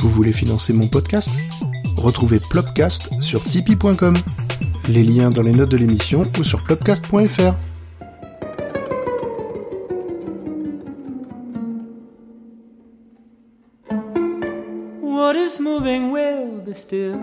Vous 0.00 0.10
voulez 0.10 0.32
financer 0.32 0.72
mon 0.72 0.86
podcast? 0.86 1.30
Retrouvez 1.96 2.40
Plopcast 2.40 3.10
sur 3.20 3.42
tipeee.com. 3.42 4.14
Les 4.88 5.02
liens 5.02 5.30
dans 5.30 5.42
les 5.42 5.52
notes 5.52 5.70
de 5.70 5.76
l'émission 5.76 6.24
ou 6.38 6.44
sur 6.44 6.62
plopcast.fr. 6.64 7.54
What 15.02 15.34
is 15.34 15.60
moving 15.60 16.12
will 16.12 16.60
be 16.64 16.74
still. 16.74 17.18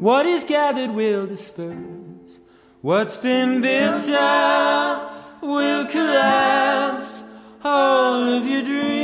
What 0.00 0.26
is 0.26 0.44
gathered 0.44 0.94
will 0.94 1.26
disperse. 1.26 2.40
What's 2.82 3.16
been 3.16 3.60
built 3.60 4.08
up 4.10 5.12
will 5.42 5.86
collapse. 5.86 7.22
All 7.64 8.22
of 8.34 8.46
your 8.46 8.62
dreams, 8.62 8.97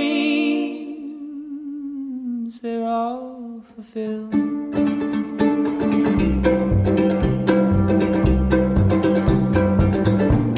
fulfilled. 3.85 4.35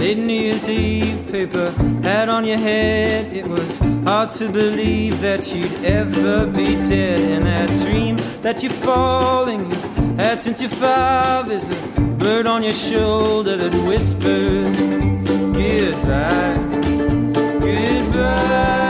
Late 0.01 0.19
New 0.19 0.33
Year's 0.33 0.69
Eve 0.69 1.27
paper 1.31 1.71
hat 2.03 2.29
on 2.29 2.45
your 2.45 2.59
head. 2.59 3.33
It 3.33 3.47
was 3.47 3.79
hard 4.05 4.31
to 4.31 4.49
believe 4.49 5.21
that 5.21 5.55
you'd 5.55 5.85
ever 5.85 6.47
be 6.47 6.77
dead. 6.85 7.21
And 7.35 7.47
that 7.47 7.69
dream 7.81 8.17
that 8.43 8.63
you're 8.63 8.73
falling, 8.73 9.71
you 9.71 9.77
had 10.17 10.41
since 10.41 10.61
you're 10.61 10.71
five, 10.71 11.51
is 11.51 11.69
a 11.69 12.01
bird 12.19 12.47
on 12.47 12.63
your 12.63 12.73
shoulder 12.73 13.57
that 13.57 13.75
whispers 13.87 14.77
goodbye, 15.57 16.57
goodbye. 17.61 18.86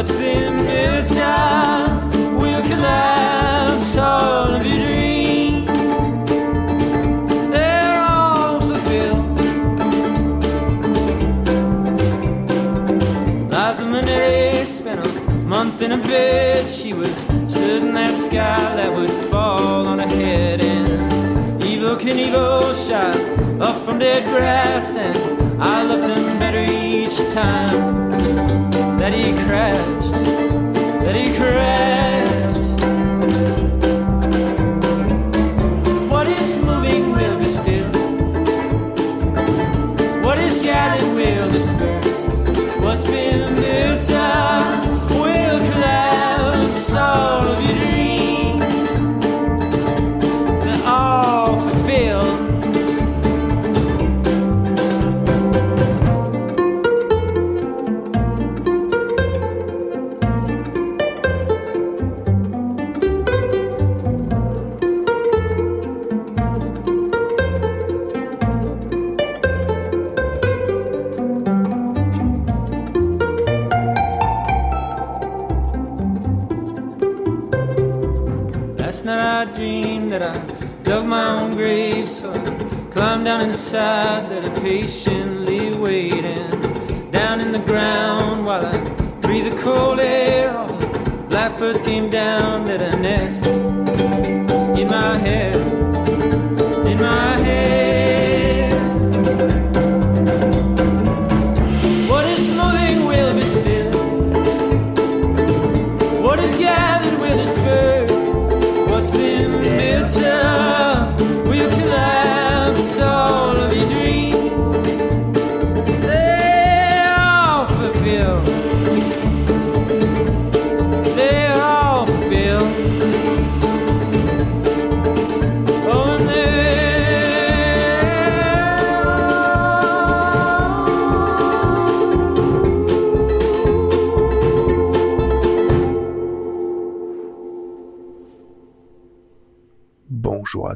What's 0.00 0.12
been 0.12 0.56
built 0.64 1.18
up 1.18 2.14
will 2.40 2.62
collapse. 2.62 3.98
All 3.98 4.54
of 4.54 4.64
your 4.64 4.78
dreams, 4.86 5.66
they're 7.52 8.00
all 8.00 8.60
fulfilled. 8.60 9.40
Liza 13.50 13.84
Minnelli 13.92 14.64
spent 14.64 15.06
a 15.06 15.32
month 15.44 15.82
in 15.82 15.92
a 15.92 15.98
bed. 15.98 16.70
She 16.70 16.94
was 16.94 17.14
certain 17.46 17.92
that 17.92 18.16
sky 18.16 18.74
that 18.76 18.96
would 18.96 19.12
fall 19.28 19.86
on 19.86 19.98
her 19.98 20.08
head. 20.08 20.62
And 20.62 21.62
Evil 21.62 21.96
Knievel 21.96 22.72
shot 22.88 23.20
up 23.60 23.84
from 23.84 23.98
dead 23.98 24.24
grass. 24.32 24.96
And 24.96 25.62
I 25.62 25.82
loved 25.82 26.08
him 26.08 26.38
better 26.38 26.64
each 26.64 27.18
time 27.34 28.79
that 29.00 29.14
he 29.14 29.32
crashed, 29.46 30.12
that 31.02 31.16
he 31.16 31.34
crashed. 31.34 32.29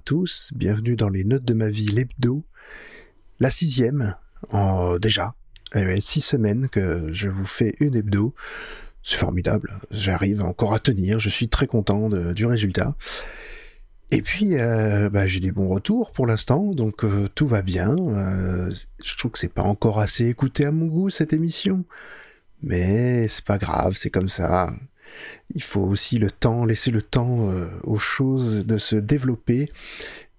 Tous, 0.05 0.51
bienvenue 0.55 0.97
dans 0.97 1.09
les 1.09 1.25
notes 1.25 1.47
de 1.47 1.55
ma 1.55 1.71
vie 1.71 1.87
l'hebdo, 1.87 2.45
la 3.41 3.49
sixième, 3.49 4.15
en 4.51 4.99
déjà, 4.99 5.35
Eh 5.75 6.01
six 6.03 6.21
semaines 6.21 6.69
que 6.69 7.11
je 7.11 7.29
vous 7.29 7.47
fais 7.47 7.75
une 7.81 7.97
hebdo, 7.97 8.35
c'est 9.03 9.17
formidable, 9.17 9.81
j'arrive 9.91 10.43
encore 10.43 10.75
à 10.75 10.79
tenir, 10.79 11.21
je 11.21 11.31
suis 11.31 11.49
très 11.49 11.67
content 11.67 12.11
du 12.11 12.45
résultat. 12.45 12.95
Et 14.11 14.21
puis, 14.21 14.59
euh, 14.59 15.09
bah, 15.09 15.27
j'ai 15.27 15.41
des 15.41 15.53
bons 15.53 15.69
retours 15.69 16.13
pour 16.13 16.27
l'instant, 16.27 16.73
donc 16.75 17.03
euh, 17.05 17.29
tout 17.35 17.47
va 17.47 17.63
bien. 17.63 17.97
Euh, 17.99 18.71
je 19.03 19.17
trouve 19.17 19.31
que 19.31 19.39
c'est 19.39 19.49
pas 19.49 19.63
encore 19.63 20.01
assez 20.01 20.27
écouté 20.27 20.67
à 20.67 20.71
mon 20.73 20.87
goût 20.87 21.09
cette 21.09 21.33
émission, 21.33 21.83
mais 22.63 23.27
c'est 23.29 23.45
pas 23.45 23.57
grave, 23.57 23.95
c'est 23.97 24.11
comme 24.11 24.29
ça. 24.29 24.71
Il 25.55 25.63
faut 25.63 25.83
aussi 25.83 26.19
le 26.19 26.31
temps, 26.31 26.65
laisser 26.65 26.91
le 26.91 27.03
temps 27.03 27.51
euh, 27.51 27.69
aux 27.85 27.99
choses 27.99 28.67
de 28.67 28.79
se 28.79 28.97
développer 28.97 29.71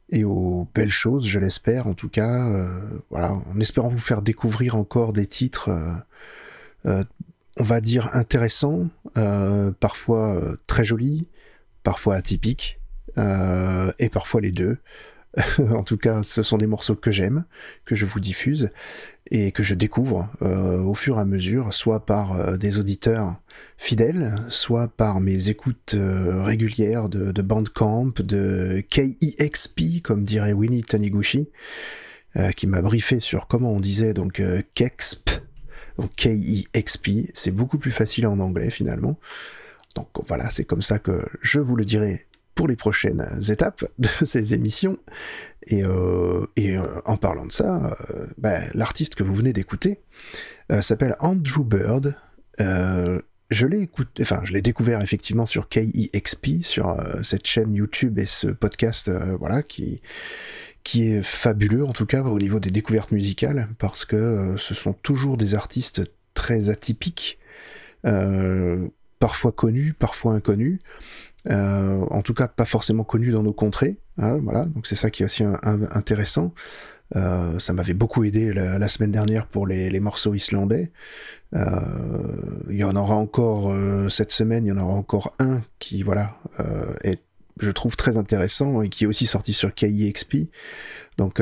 et 0.09 0.23
aux 0.23 0.67
belles 0.73 0.91
choses, 0.91 1.25
je 1.25 1.39
l'espère 1.39 1.87
en 1.87 1.93
tout 1.93 2.09
cas. 2.09 2.49
euh, 2.49 2.79
voilà, 3.09 3.33
en 3.33 3.59
espérant 3.59 3.89
vous 3.89 3.97
faire 3.97 4.21
découvrir 4.21 4.75
encore 4.75 5.13
des 5.13 5.27
titres, 5.27 5.69
euh, 6.85 7.03
on 7.57 7.63
va 7.63 7.81
dire 7.81 8.09
intéressants, 8.13 8.87
parfois 9.79 10.39
très 10.67 10.83
jolis, 10.83 11.27
parfois 11.83 12.15
atypiques, 12.15 12.79
et 13.17 14.09
parfois 14.09 14.41
les 14.41 14.51
deux. 14.51 14.77
en 15.59 15.83
tout 15.83 15.97
cas, 15.97 16.23
ce 16.23 16.43
sont 16.43 16.57
des 16.57 16.67
morceaux 16.67 16.95
que 16.95 17.11
j'aime, 17.11 17.45
que 17.85 17.95
je 17.95 18.05
vous 18.05 18.19
diffuse 18.19 18.69
et 19.31 19.51
que 19.51 19.63
je 19.63 19.73
découvre 19.73 20.29
euh, 20.41 20.79
au 20.79 20.93
fur 20.93 21.17
et 21.17 21.21
à 21.21 21.25
mesure, 21.25 21.73
soit 21.73 22.05
par 22.05 22.33
euh, 22.33 22.57
des 22.57 22.79
auditeurs 22.79 23.35
fidèles, 23.77 24.35
soit 24.49 24.87
par 24.87 25.19
mes 25.19 25.49
écoutes 25.49 25.95
euh, 25.95 26.43
régulières 26.43 27.09
de, 27.09 27.31
de 27.31 27.41
Bandcamp, 27.41 28.13
de 28.19 28.83
KEXP, 28.89 30.01
comme 30.03 30.25
dirait 30.25 30.53
Winnie 30.53 30.83
Taniguchi, 30.83 31.49
qui 32.57 32.67
m'a 32.67 32.81
briefé 32.81 33.21
sur 33.21 33.47
comment 33.47 33.71
on 33.71 33.79
disait 33.79 34.13
donc 34.13 34.41
KEXP, 34.73 35.29
donc 35.97 36.13
K-E-X-P, 36.17 37.31
c'est 37.33 37.51
beaucoup 37.51 37.77
plus 37.77 37.91
facile 37.91 38.27
en 38.27 38.39
anglais 38.39 38.69
finalement. 38.69 39.17
Donc 39.95 40.09
voilà, 40.27 40.49
c'est 40.49 40.65
comme 40.65 40.81
ça 40.81 40.99
que 40.99 41.25
je 41.41 41.61
vous 41.61 41.77
le 41.77 41.85
dirai 41.85 42.27
pour 42.55 42.67
les 42.67 42.77
prochaines 42.77 43.27
étapes 43.49 43.85
de 43.99 44.07
ces 44.23 44.53
émissions. 44.53 44.97
Et, 45.67 45.83
euh, 45.83 46.45
euh, 46.57 47.01
en 47.05 47.17
parlant 47.17 47.45
de 47.45 47.51
ça, 47.51 47.97
euh, 48.13 48.27
ben, 48.37 48.63
l'artiste 48.73 49.15
que 49.15 49.23
vous 49.23 49.35
venez 49.35 49.53
d'écouter 49.53 49.99
s'appelle 50.81 51.15
Andrew 51.19 51.63
Bird. 51.63 52.15
Je 53.51 53.67
l'ai 53.67 54.61
découvert 54.61 55.01
effectivement 55.01 55.45
sur 55.45 55.69
KEXP, 55.69 56.63
sur 56.63 56.89
euh, 56.89 57.21
cette 57.21 57.45
chaîne 57.45 57.75
YouTube 57.75 58.17
et 58.17 58.25
ce 58.25 58.47
podcast, 58.47 59.11
voilà, 59.39 59.61
qui, 59.61 60.01
qui 60.83 61.09
est 61.09 61.21
fabuleux, 61.21 61.85
en 61.85 61.91
tout 61.91 62.07
cas, 62.07 62.23
au 62.23 62.39
niveau 62.39 62.59
des 62.59 62.71
découvertes 62.71 63.11
musicales, 63.11 63.67
parce 63.77 64.05
que 64.05 64.55
ce 64.57 64.73
sont 64.73 64.93
toujours 64.93 65.37
des 65.37 65.53
artistes 65.53 66.01
très 66.33 66.69
atypiques, 66.69 67.37
parfois 69.19 69.51
connus, 69.51 69.93
parfois 69.93 70.33
inconnus, 70.33 70.79
en 71.49 72.21
tout 72.21 72.33
cas 72.33 72.47
pas 72.47 72.65
forcément 72.65 73.03
connus 73.03 73.31
dans 73.31 73.43
nos 73.43 73.53
contrées, 73.53 73.97
hein, 74.17 74.39
voilà, 74.43 74.65
donc 74.65 74.87
c'est 74.87 74.95
ça 74.95 75.09
qui 75.09 75.23
est 75.23 75.25
aussi 75.25 75.43
intéressant. 75.43 76.53
Euh, 77.15 77.59
ça 77.59 77.73
m'avait 77.73 77.93
beaucoup 77.93 78.23
aidé 78.23 78.51
la, 78.53 78.87
semaine 78.87 79.11
dernière 79.11 79.45
pour 79.47 79.67
les, 79.67 79.99
morceaux 79.99 80.33
islandais. 80.33 80.91
Euh, 81.53 81.61
il 82.69 82.77
y 82.77 82.83
en 82.83 82.95
aura 82.95 83.15
encore 83.15 83.71
euh, 83.71 84.09
cette 84.09 84.31
semaine, 84.31 84.65
il 84.65 84.69
y 84.69 84.71
en 84.71 84.77
aura 84.77 84.93
encore 84.93 85.33
un 85.39 85.61
qui, 85.79 86.03
voilà, 86.03 86.37
est, 87.03 87.21
je 87.59 87.71
trouve 87.71 87.95
très 87.95 88.17
intéressant 88.17 88.81
et 88.81 88.89
qui 88.89 89.03
est 89.03 89.07
aussi 89.07 89.27
sorti 89.27 89.53
sur 89.53 89.73
KIXP. 89.73 90.49
Donc, 91.17 91.41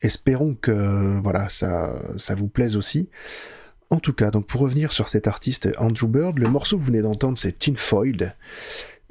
espérons 0.00 0.54
que, 0.54 1.20
voilà, 1.22 1.48
ça, 1.48 1.94
ça 2.16 2.34
vous 2.34 2.48
plaise 2.48 2.76
aussi. 2.76 3.08
En 3.90 4.00
tout 4.00 4.14
cas, 4.14 4.30
donc 4.30 4.46
pour 4.46 4.62
revenir 4.62 4.90
sur 4.90 5.08
cet 5.08 5.26
artiste 5.26 5.68
Andrew 5.76 6.08
Bird, 6.08 6.38
le 6.38 6.48
morceau 6.48 6.76
que 6.76 6.80
vous 6.80 6.86
venez 6.86 7.02
d'entendre, 7.02 7.36
c'est 7.36 7.52
Tinfoil. 7.52 8.34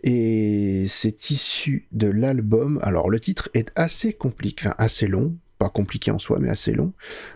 Et 0.03 0.85
c'est 0.87 1.29
issu 1.29 1.87
de 1.91 2.07
l'album. 2.07 2.79
Alors 2.81 3.09
le 3.09 3.19
titre 3.19 3.49
est 3.53 3.71
assez 3.75 4.13
compliqué, 4.13 4.67
enfin 4.67 4.75
assez 4.77 5.07
long, 5.07 5.35
pas 5.57 5.69
compliqué 5.69 6.09
en 6.09 6.17
soi, 6.17 6.39
mais 6.39 6.49
assez 6.49 6.71
long. 6.71 6.93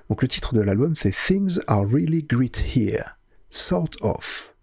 Donc 0.10 0.22
le 0.22 0.28
titre 0.28 0.56
de 0.56 0.62
l'album 0.62 0.96
fait 0.96 1.12
Things 1.12 1.60
Are 1.68 1.86
Really 1.88 2.24
Great 2.24 2.64
Here, 2.76 3.18
Sort 3.50 3.92
of. 4.02 4.56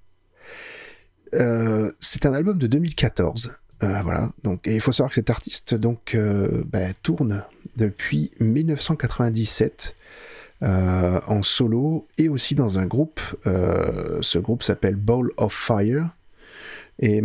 Euh, 1.35 1.91
c'est 2.01 2.27
un 2.27 2.35
album 2.35 2.59
de 2.59 2.67
2014. 2.67 3.53
Euh, 3.83 4.03
voilà. 4.03 4.31
Donc, 4.43 4.67
et 4.67 4.75
il 4.75 4.81
faut 4.81 4.93
savoir 4.93 5.11
que 5.11 5.15
cet 5.15 5.31
artiste 5.31 5.75
donc 5.75 6.15
euh, 6.15 6.63
ben, 6.67 6.93
tourne 7.03 7.45
depuis 7.77 8.31
1997 8.41 9.95
en 10.65 11.43
solo 11.43 12.07
et 12.19 12.29
aussi 12.29 12.55
dans 12.55 12.79
un 12.79 12.87
groupe. 12.87 13.21
ce 13.45 14.39
groupe 14.39 14.63
s'appelle 14.63 14.95
Ball 14.95 15.29
of 15.37 15.53
Fire. 15.53 16.11
Et 17.01 17.21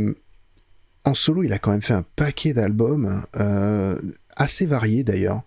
en 1.07 1.13
solo, 1.13 1.43
il 1.43 1.53
a 1.53 1.59
quand 1.59 1.71
même 1.71 1.81
fait 1.81 1.93
un 1.93 2.05
paquet 2.15 2.53
d'albums 2.53 3.23
assez 4.35 4.65
variés 4.65 5.03
d'ailleurs. 5.03 5.43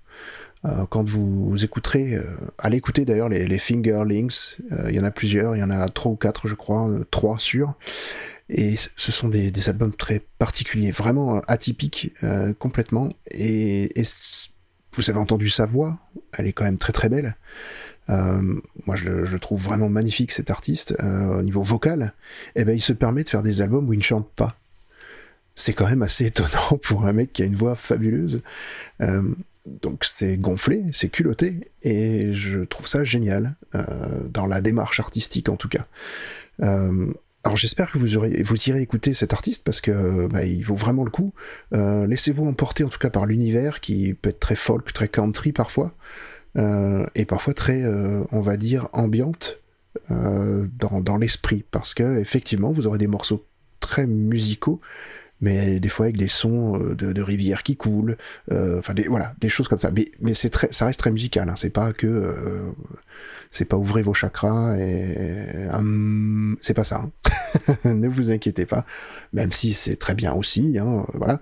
Euh, 0.67 0.85
quand 0.91 1.09
vous, 1.09 1.65
écouterez, 1.65 2.17
euh, 2.17 2.25
allez 2.59 2.77
écouter 2.77 3.05
d'ailleurs 3.05 3.31
les, 3.31 3.47
les 3.47 3.59
Fingerlings, 3.59 4.57
euh, 4.73 4.91
il 4.91 4.97
y 4.97 5.01
en 5.01 5.05
a 5.05 5.11
plusieurs, 5.11 5.57
il 5.57 5.61
y 5.61 5.63
en 5.63 5.71
a 5.71 5.89
trois 5.89 6.13
ou 6.13 6.17
quatre 6.17 6.49
je 6.49 6.55
crois, 6.55 6.91
trois 7.11 7.39
sûrs, 7.39 7.75
et 8.51 8.75
ce 8.97 9.13
sont 9.13 9.29
des, 9.29 9.69
albums 9.69 9.95
très 9.95 10.21
particuliers, 10.39 10.91
vraiment 10.91 11.41
atypiques 11.47 12.13
complètement, 12.59 13.09
et, 13.31 13.89
vous 14.97 15.09
avez 15.09 15.21
entendu 15.21 15.49
sa 15.51 15.67
voix, 15.67 15.99
elle 16.37 16.49
est 16.49 16.53
quand 16.53 16.65
même 16.65 16.77
très 16.77 16.93
très 16.93 17.09
belle. 17.09 17.37
moi, 18.09 18.97
je, 18.97 19.23
je, 19.23 19.37
trouve 19.37 19.63
vraiment 19.63 19.89
magnifique 19.89 20.33
cet 20.33 20.51
artiste 20.51 20.97
au 21.01 21.43
niveau 21.43 21.63
vocal. 21.63 22.13
Et 22.57 22.63
eh 22.63 22.65
ben, 22.65 22.73
il 22.73 22.81
se 22.81 22.93
permet 22.93 23.23
de 23.23 23.29
faire 23.29 23.45
des 23.45 23.63
albums 23.63 23.89
où 23.89 23.93
il 23.93 23.99
ne 23.99 24.03
chante 24.03 24.29
pas 24.35 24.60
c'est 25.55 25.73
quand 25.73 25.89
même 25.89 26.03
assez 26.03 26.27
étonnant 26.27 26.79
pour 26.83 27.07
un 27.07 27.13
mec 27.13 27.33
qui 27.33 27.43
a 27.43 27.47
une 27.47 27.55
voix 27.55 27.75
fabuleuse. 27.75 28.43
Euh, 29.01 29.23
donc 29.67 30.05
c'est 30.05 30.37
gonflé, 30.39 30.85
c'est 30.93 31.11
culotté, 31.11 31.71
et 31.83 32.33
je 32.33 32.61
trouve 32.61 32.87
ça 32.87 33.05
génial, 33.05 33.57
euh, 33.75 33.85
dans 34.33 34.47
la 34.47 34.63
démarche 34.63 35.01
artistique 35.01 35.49
en 35.49 35.57
tout 35.57 35.69
cas. 35.69 35.87
Euh, 36.63 37.13
alors 37.45 37.57
j'espère 37.57 37.93
que 37.93 37.99
vous, 37.99 38.17
aurez, 38.17 38.43
vous 38.43 38.57
irez 38.69 38.81
écouter 38.83 39.15
cet 39.15 39.33
artiste 39.33 39.63
parce 39.65 39.81
que 39.81 40.27
bah, 40.27 40.45
il 40.45 40.63
vaut 40.63 40.75
vraiment 40.75 41.05
le 41.05 41.11
coup. 41.11 41.33
Laissez-vous 41.73 42.47
emporter 42.47 42.85
en 42.85 42.89
tout 42.89 42.99
cas 42.99 43.09
par 43.09 43.25
l'univers 43.25 43.81
qui 43.81 44.13
peut 44.13 44.29
être 44.29 44.41
très 44.41 44.57
folk, 44.57 44.93
très 44.93 45.09
country 45.09 45.53
parfois, 45.53 45.95
et 46.59 47.25
parfois 47.25 47.55
très, 47.55 47.83
on 48.31 48.43
va 48.43 48.59
dire, 48.59 48.89
ambiante 48.93 49.59
dans, 50.11 51.01
dans 51.01 51.17
l'esprit, 51.17 51.65
parce 51.71 51.95
que 51.95 52.19
effectivement 52.19 52.73
vous 52.73 52.87
aurez 52.87 52.99
des 52.99 53.07
morceaux 53.07 53.47
très 53.81 54.07
musicaux, 54.07 54.81
mais 55.41 55.81
des 55.81 55.89
fois 55.89 56.07
avec 56.07 56.17
des 56.17 56.29
sons 56.29 56.79
euh, 56.81 56.95
de, 56.95 57.13
de 57.13 57.23
rivières 57.23 57.63
qui 57.63 57.77
coulent, 57.77 58.17
euh, 58.53 58.79
enfin 58.79 58.95
des 58.95 59.09
voilà, 59.09 59.35
des 59.41 59.49
choses 59.49 59.69
comme 59.69 59.79
ça. 59.79 59.91
Mais, 59.91 60.07
mais 60.21 60.35
c'est 60.35 60.51
très, 60.51 60.69
ça 60.71 60.87
reste 60.87 61.01
très 61.01 61.11
musical. 61.11 61.49
Hein. 61.49 61.55
C'est 61.57 61.71
pas 61.71 61.93
que, 61.93 62.07
euh, 62.07 62.71
c'est 63.51 63.65
pas 63.65 63.77
ouvrez 63.77 64.03
vos 64.03 64.15
chakras 64.15 64.77
et 64.77 65.69
hum, 65.73 66.57
c'est 66.61 66.75
pas 66.75 66.85
ça. 66.85 67.03
Hein. 67.03 67.77
ne 67.95 68.09
vous 68.09 68.31
inquiétez 68.31 68.67
pas, 68.67 68.85
même 69.33 69.53
si 69.53 69.75
c'est 69.75 69.97
très 69.97 70.15
bien 70.15 70.33
aussi. 70.33 70.79
Hein, 70.79 71.07
voilà, 71.15 71.41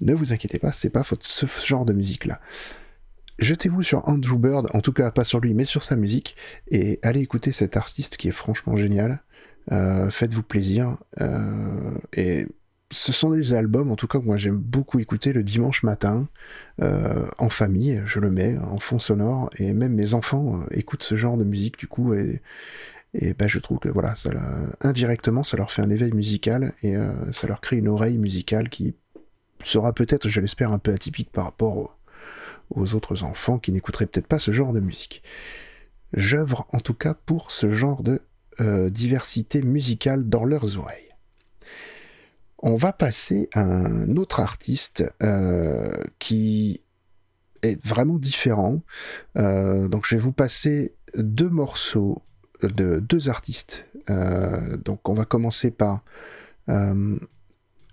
ne 0.00 0.14
vous 0.14 0.32
inquiétez 0.32 0.58
pas, 0.58 0.72
c'est 0.72 0.90
pas 0.90 1.04
ce 1.20 1.46
genre 1.64 1.84
de 1.84 1.92
musique 1.92 2.26
là. 2.26 2.40
Jetez-vous 3.38 3.84
sur 3.84 4.08
Andrew 4.08 4.36
Bird, 4.36 4.66
en 4.74 4.80
tout 4.80 4.92
cas 4.92 5.12
pas 5.12 5.22
sur 5.22 5.38
lui, 5.38 5.54
mais 5.54 5.64
sur 5.64 5.84
sa 5.84 5.94
musique, 5.94 6.34
et 6.72 6.98
allez 7.04 7.20
écouter 7.20 7.52
cet 7.52 7.76
artiste 7.76 8.16
qui 8.16 8.26
est 8.26 8.32
franchement 8.32 8.74
génial. 8.74 9.22
Faites-vous 9.70 10.42
plaisir. 10.42 10.96
Et 12.14 12.48
ce 12.90 13.12
sont 13.12 13.30
des 13.30 13.52
albums, 13.54 13.90
en 13.90 13.96
tout 13.96 14.06
cas, 14.06 14.18
que 14.18 14.24
moi 14.24 14.36
j'aime 14.36 14.56
beaucoup 14.56 14.98
écouter 14.98 15.32
le 15.32 15.42
dimanche 15.42 15.82
matin, 15.82 16.28
euh, 16.82 17.28
en 17.38 17.50
famille, 17.50 18.02
je 18.06 18.18
le 18.18 18.30
mets 18.30 18.56
en 18.58 18.78
fond 18.78 18.98
sonore, 18.98 19.50
et 19.58 19.72
même 19.72 19.94
mes 19.94 20.14
enfants 20.14 20.60
euh, 20.60 20.66
écoutent 20.70 21.02
ce 21.02 21.16
genre 21.16 21.36
de 21.36 21.44
musique 21.44 21.78
du 21.78 21.86
coup, 21.86 22.14
et, 22.14 22.40
et 23.14 23.34
ben, 23.34 23.46
je 23.46 23.58
trouve 23.58 23.78
que 23.78 23.90
voilà, 23.90 24.14
ça, 24.14 24.30
indirectement, 24.80 25.42
ça 25.42 25.56
leur 25.58 25.70
fait 25.70 25.82
un 25.82 25.90
éveil 25.90 26.12
musical, 26.12 26.72
et 26.82 26.96
euh, 26.96 27.12
ça 27.30 27.46
leur 27.46 27.60
crée 27.60 27.76
une 27.76 27.88
oreille 27.88 28.18
musicale 28.18 28.70
qui 28.70 28.94
sera 29.64 29.92
peut-être, 29.92 30.28
je 30.28 30.40
l'espère, 30.40 30.72
un 30.72 30.78
peu 30.78 30.92
atypique 30.92 31.30
par 31.30 31.44
rapport 31.44 31.98
aux, 32.70 32.94
autres 32.94 33.22
enfants 33.22 33.58
qui 33.58 33.72
n'écouteraient 33.72 34.06
peut-être 34.06 34.26
pas 34.26 34.38
ce 34.38 34.52
genre 34.52 34.72
de 34.72 34.80
musique. 34.80 35.22
J'œuvre 36.14 36.66
en 36.72 36.80
tout 36.80 36.94
cas 36.94 37.14
pour 37.14 37.50
ce 37.50 37.70
genre 37.70 38.02
de 38.02 38.20
diversité 38.90 39.62
musicale 39.62 40.28
dans 40.28 40.44
leurs 40.44 40.78
oreilles 40.78 41.07
on 42.60 42.74
va 42.74 42.92
passer 42.92 43.48
à 43.54 43.60
un 43.60 44.16
autre 44.16 44.40
artiste 44.40 45.04
euh, 45.22 45.92
qui 46.18 46.80
est 47.62 47.84
vraiment 47.84 48.18
différent. 48.18 48.82
Euh, 49.36 49.88
donc 49.88 50.06
je 50.06 50.16
vais 50.16 50.20
vous 50.20 50.32
passer 50.32 50.94
deux 51.16 51.48
morceaux 51.48 52.22
de 52.62 52.98
deux 52.98 53.28
artistes. 53.28 53.86
Euh, 54.10 54.76
donc 54.76 55.08
on 55.08 55.14
va 55.14 55.24
commencer 55.24 55.70
par 55.70 56.02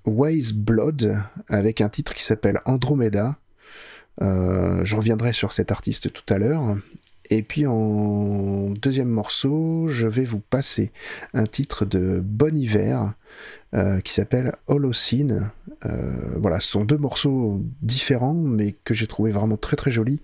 Waze 0.06 0.54
Blood 0.54 1.18
avec 1.48 1.82
un 1.82 1.90
titre 1.90 2.14
qui 2.14 2.24
s'appelle 2.24 2.62
Andromeda. 2.66 3.38
je 4.20 4.96
reviendrai 4.96 5.34
sur 5.34 5.52
cet 5.52 5.72
artiste 5.72 6.12
tout 6.12 6.34
à 6.34 6.38
l'heure. 6.38 6.78
Et 7.30 7.42
puis 7.42 7.66
en 7.66 8.70
deuxième 8.72 9.10
morceau, 9.10 9.88
je 9.88 10.08
vais 10.08 10.26
vous 10.26 10.40
passer 10.40 10.92
un 11.34 11.46
titre 11.46 11.86
de 11.86 12.20
Bon 12.24 12.56
Hiver 12.56 13.14
euh, 13.74 14.00
qui 14.02 14.14
s'appelle 14.14 14.54
Holocene. 14.68 15.50
Euh, 15.86 16.14
voilà, 16.38 16.60
ce 16.60 16.70
sont 16.70 16.86
deux 16.86 16.98
morceaux 16.98 17.62
différents, 17.82 18.34
mais 18.34 18.76
que 18.84 18.94
j'ai 18.94 19.08
trouvé 19.08 19.32
vraiment 19.32 19.58
très 19.58 19.76
très 19.76 19.92
jolis. 19.92 20.22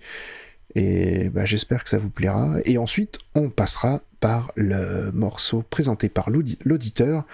Et 0.74 1.28
bah, 1.28 1.44
j'espère 1.44 1.84
que 1.84 1.90
ça 1.90 1.98
vous 1.98 2.10
plaira. 2.10 2.56
Et 2.64 2.78
ensuite, 2.78 3.18
on 3.34 3.50
passera 3.50 4.00
par 4.20 4.52
le 4.54 5.10
morceau 5.12 5.64
présenté 5.68 6.08
par 6.08 6.30
l'auditeur. 6.30 7.26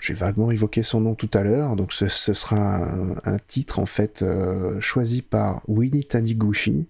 J'ai 0.00 0.14
vaguement 0.14 0.50
évoqué 0.50 0.82
son 0.82 1.00
nom 1.00 1.14
tout 1.14 1.30
à 1.34 1.42
l'heure, 1.42 1.74
donc 1.74 1.92
ce, 1.92 2.06
sera 2.08 2.88
un, 3.24 3.38
titre 3.38 3.80
en 3.80 3.86
fait 3.86 4.22
euh, 4.22 4.80
choisi 4.80 5.22
par 5.22 5.60
Winnie 5.66 6.04
Taniguchi 6.04 6.86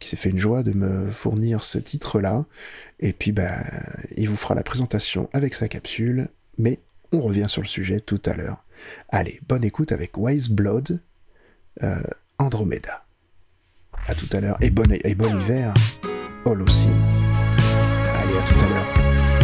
qui 0.00 0.08
s'est 0.08 0.16
fait 0.16 0.30
une 0.30 0.38
joie 0.38 0.62
de 0.62 0.72
me 0.72 1.10
fournir 1.10 1.62
ce 1.62 1.78
titre-là. 1.78 2.44
Et 2.98 3.12
puis, 3.12 3.32
ben, 3.32 3.62
il 4.16 4.28
vous 4.28 4.36
fera 4.36 4.54
la 4.54 4.62
présentation 4.62 5.28
avec 5.32 5.54
sa 5.54 5.68
capsule, 5.68 6.28
mais 6.58 6.80
on 7.12 7.20
revient 7.20 7.46
sur 7.48 7.62
le 7.62 7.68
sujet 7.68 8.00
tout 8.00 8.20
à 8.24 8.34
l'heure. 8.34 8.64
Allez, 9.10 9.40
bonne 9.46 9.64
écoute 9.64 9.92
avec 9.92 10.16
Wise 10.16 10.48
Blood, 10.48 11.00
euh, 11.82 12.00
Andromeda. 12.38 13.04
À 14.06 14.14
tout 14.14 14.28
à 14.32 14.40
l'heure, 14.40 14.56
et 14.60 14.70
bon, 14.70 14.90
et 15.04 15.14
bon 15.14 15.38
hiver, 15.38 15.74
Holocene. 16.46 16.90
Allez, 17.58 18.38
à 18.38 18.42
tout 18.42 18.64
à 18.64 18.68
l'heure. 18.68 19.39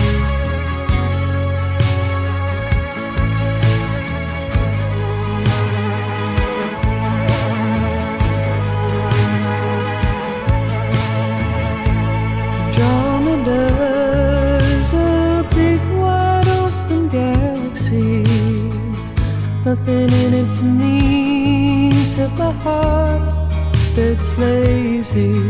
Nothing 19.77 20.13
in 20.13 20.35
it 20.35 20.53
for 20.57 20.65
me 20.65 21.89
except 21.89 22.39
my 22.39 22.53
heart 22.53 23.51
that's 23.95 24.37
lazy. 24.39 25.41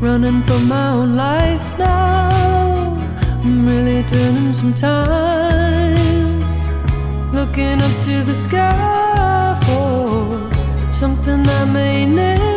Running 0.00 0.42
for 0.42 0.58
my 0.60 0.90
own 0.90 1.16
life 1.16 1.78
now, 1.78 2.96
I'm 3.42 3.66
really 3.66 4.02
turning 4.04 4.52
some 4.52 4.74
time. 4.74 6.40
Looking 7.32 7.80
up 7.80 8.04
to 8.04 8.22
the 8.22 8.34
sky 8.34 9.58
for 9.66 10.92
something 10.92 11.46
I 11.48 11.64
may 11.64 12.06
never 12.06 12.53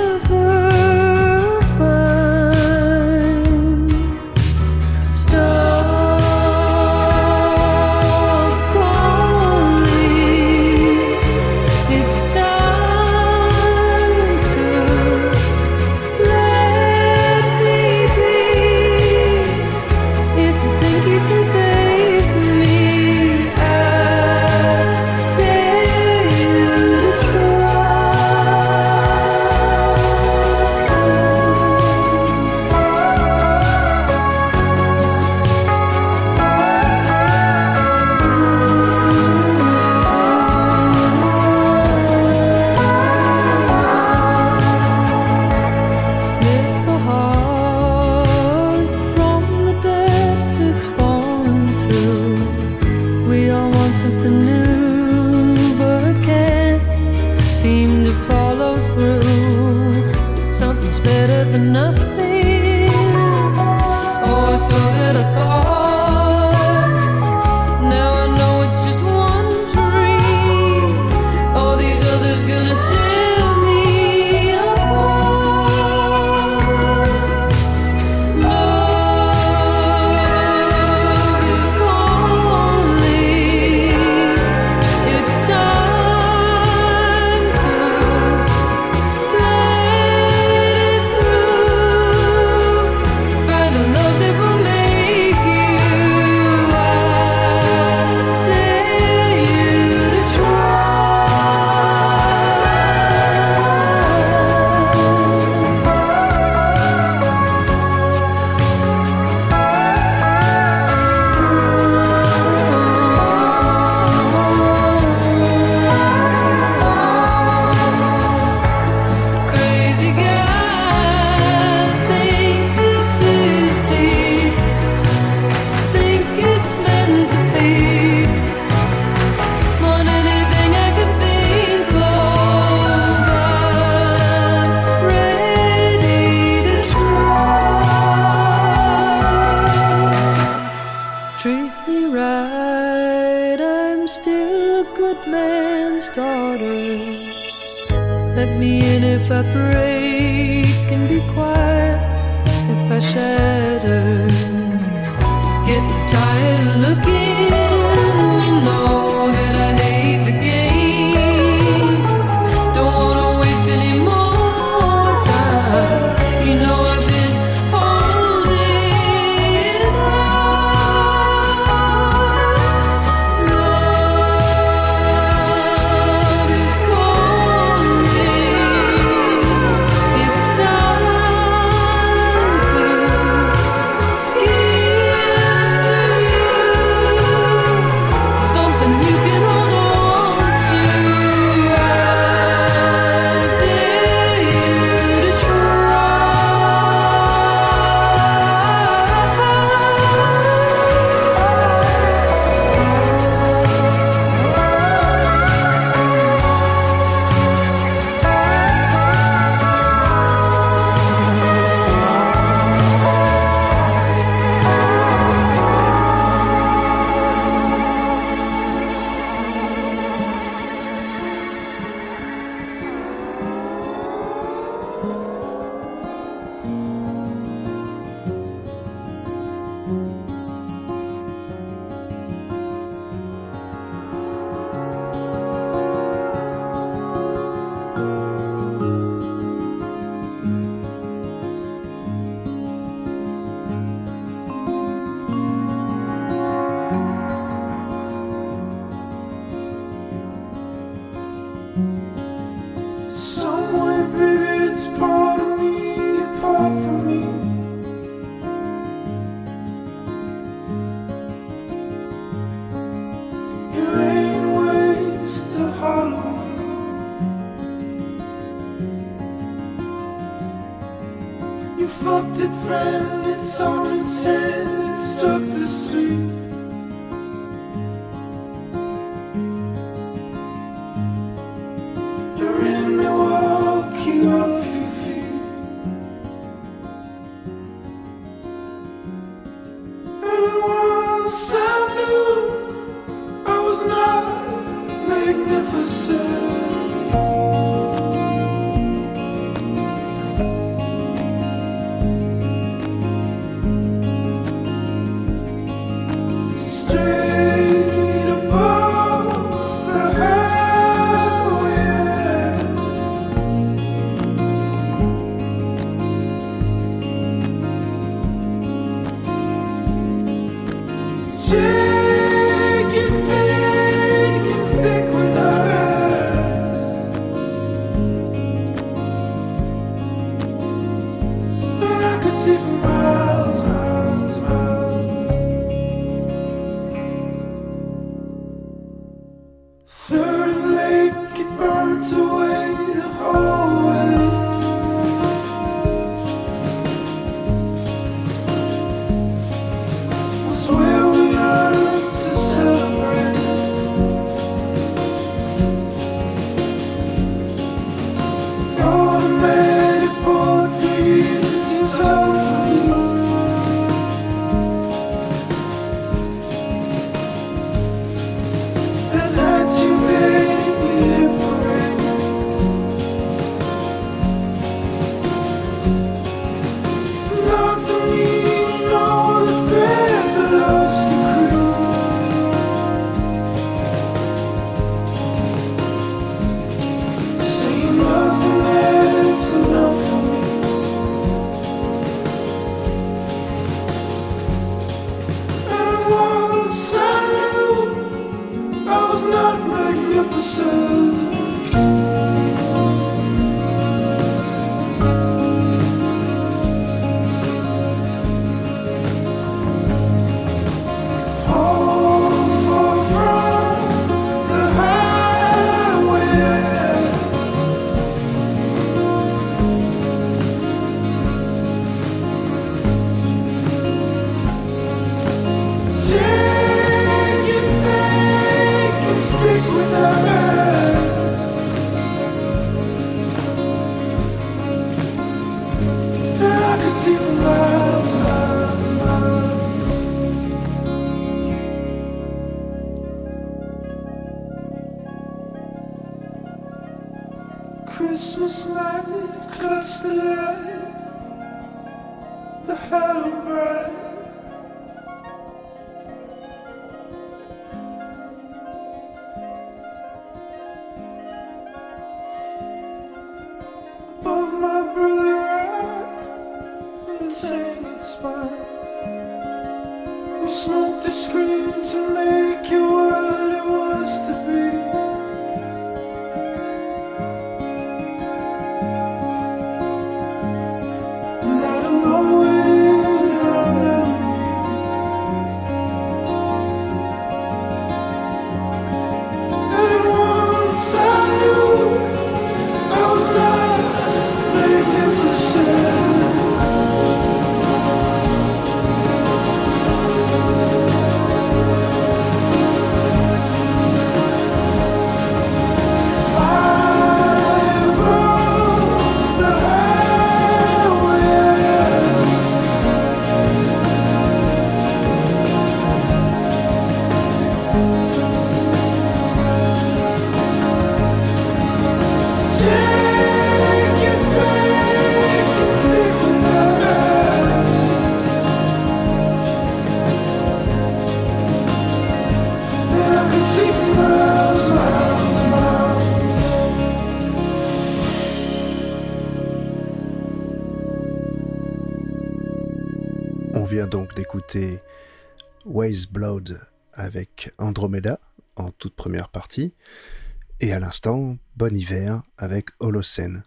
et 550.59 550.74
à 550.74 550.79
l'instant 550.79 551.37
Bon 551.55 551.75
Hiver 551.75 552.22
avec 552.37 552.70
Holocene. 552.79 553.43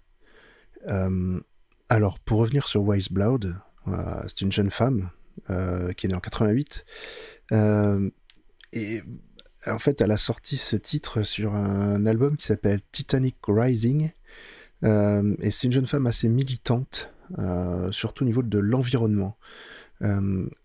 Euh, 0.88 1.40
alors 1.88 2.18
pour 2.20 2.38
revenir 2.38 2.68
sur 2.68 2.82
Waze 2.84 3.08
Blood, 3.08 3.56
euh, 3.88 4.22
c'est 4.22 4.42
une 4.42 4.52
jeune 4.52 4.70
femme 4.70 5.10
euh, 5.50 5.92
qui 5.92 6.06
est 6.06 6.08
née 6.08 6.14
en 6.14 6.20
88, 6.20 6.84
euh, 7.52 8.08
et 8.72 9.02
en 9.66 9.78
fait 9.78 10.00
elle 10.00 10.12
a 10.12 10.16
sorti 10.16 10.56
ce 10.56 10.76
titre 10.76 11.22
sur 11.22 11.54
un 11.54 12.06
album 12.06 12.36
qui 12.36 12.46
s'appelle 12.46 12.80
Titanic 12.92 13.36
Rising, 13.46 14.12
et 14.82 15.50
c'est 15.50 15.66
une 15.66 15.72
jeune 15.72 15.86
femme 15.86 16.06
assez 16.06 16.28
militante, 16.28 17.12
surtout 17.90 18.24
au 18.24 18.26
niveau 18.26 18.42
de 18.42 18.58
l'environnement. 18.58 19.36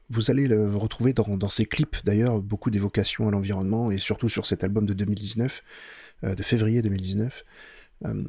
Vous 0.09 0.31
allez 0.31 0.47
le 0.47 0.75
retrouver 0.75 1.13
dans, 1.13 1.49
ses 1.49 1.65
clips 1.65 1.97
d'ailleurs, 2.03 2.41
beaucoup 2.41 2.69
d'évocations 2.69 3.27
à 3.27 3.31
l'environnement, 3.31 3.91
et 3.91 3.97
surtout 3.97 4.29
sur 4.29 4.45
cet 4.45 4.63
album 4.63 4.85
de 4.85 4.93
2019, 4.93 5.63
euh, 6.23 6.35
de 6.35 6.43
février 6.43 6.81
2019. 6.81 7.43
Euh, 8.05 8.23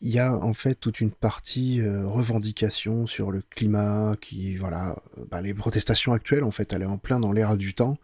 Il 0.00 0.10
y 0.10 0.18
a 0.18 0.34
en 0.34 0.52
fait 0.52 0.74
toute 0.74 1.00
une 1.00 1.12
partie 1.12 1.80
euh, 1.80 2.06
revendication 2.06 3.06
sur 3.06 3.30
le 3.30 3.42
climat, 3.50 4.16
qui, 4.20 4.56
voilà, 4.56 4.96
bah, 5.30 5.40
les 5.40 5.54
protestations 5.54 6.12
actuelles, 6.12 6.44
en 6.44 6.50
fait, 6.50 6.72
elle 6.72 6.82
est 6.82 6.86
en 6.86 6.98
plein 6.98 7.20
dans 7.20 7.32
l'ère 7.32 7.56
du 7.56 7.74
temps. 7.74 7.98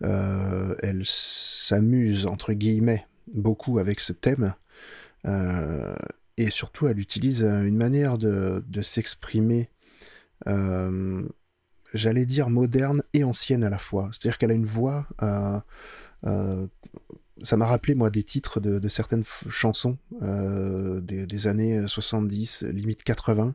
Elle 0.00 1.02
s'amuse, 1.04 2.26
entre 2.26 2.52
guillemets, 2.52 3.06
beaucoup 3.34 3.78
avec 3.80 3.98
ce 3.98 4.12
thème. 4.12 4.54
Et 6.36 6.50
surtout, 6.50 6.86
elle 6.86 7.00
utilise 7.00 7.42
une 7.42 7.76
manière 7.76 8.16
de, 8.16 8.62
s'exprimer 8.80 9.70
j'allais 11.94 12.26
dire 12.26 12.50
moderne 12.50 13.02
et 13.14 13.24
ancienne 13.24 13.64
à 13.64 13.70
la 13.70 13.78
fois. 13.78 14.10
C'est-à-dire 14.12 14.38
qu'elle 14.38 14.50
a 14.50 14.54
une 14.54 14.66
voix. 14.66 15.06
euh, 15.22 15.58
euh, 16.26 16.66
ça 17.42 17.56
m'a 17.56 17.66
rappelé, 17.66 17.94
moi, 17.94 18.10
des 18.10 18.24
titres 18.24 18.58
de, 18.58 18.88
certaines 18.88 19.22
chansons 19.48 19.96
euh, 20.22 21.00
des, 21.00 21.46
années 21.46 21.86
70, 21.86 22.64
limite 22.64 23.04
80, 23.04 23.54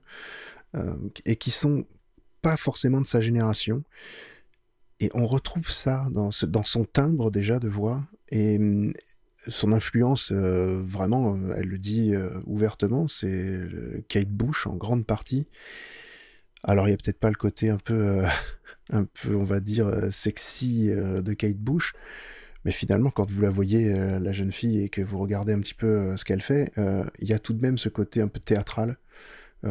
euh, 0.76 0.94
et 1.26 1.36
qui 1.36 1.52
sont 1.52 1.86
pas 2.42 2.56
forcément 2.56 3.02
de 3.02 3.08
sa 3.08 3.20
génération. 3.20 3.84
Et 5.02 5.10
on 5.14 5.26
retrouve 5.26 5.70
ça 5.70 6.08
dans, 6.12 6.32
son 6.32 6.86
timbre 6.86 7.30
déjà 7.30 7.60
de 7.60 7.68
voix. 7.68 8.02
Et 8.30 8.58
hum, 8.58 8.94
son 9.50 9.74
influence, 9.74 10.32
vraiment, 10.32 11.38
elle 11.58 11.68
le 11.68 11.78
dit 11.78 12.14
ouvertement, 12.46 13.10
c'est 13.10 13.68
Kate 14.08 14.30
Bush 14.30 14.66
en 14.68 14.76
grande 14.76 15.06
partie. 15.06 15.50
Alors 16.64 16.88
il 16.88 16.92
y 16.92 16.94
a 16.94 16.98
peut-être 16.98 17.20
pas 17.20 17.30
le 17.30 17.36
côté 17.36 17.70
un 17.70 17.78
peu, 17.78 17.94
euh, 17.94 18.28
un 18.92 19.06
peu, 19.06 19.36
on 19.36 19.44
va 19.44 19.60
dire, 19.60 19.88
euh, 19.88 20.10
sexy 20.10 20.90
euh, 20.92 21.22
de 21.22 21.34
Kate 21.34 21.58
Bush, 21.58 21.94
mais 22.66 22.72
finalement, 22.72 23.10
quand 23.10 23.30
vous 23.30 23.42
la 23.42 23.50
voyez, 23.50 23.94
la 23.94 24.32
jeune 24.32 24.54
fille, 24.54 24.84
et 24.84 24.90
que 24.90 25.02
vous 25.02 25.20
regardez 25.20 25.52
un 25.52 25.60
petit 25.60 25.74
peu 25.74 26.16
ce 26.16 26.24
qu'elle 26.24 26.42
fait, 26.42 26.72
il 27.20 27.28
y 27.28 27.34
a 27.34 27.40
tout 27.40 27.52
de 27.54 27.62
même 27.62 27.78
ce 27.78 27.90
côté 27.90 28.22
un 28.22 28.30
peu 28.30 28.40
théâtral 28.40 28.96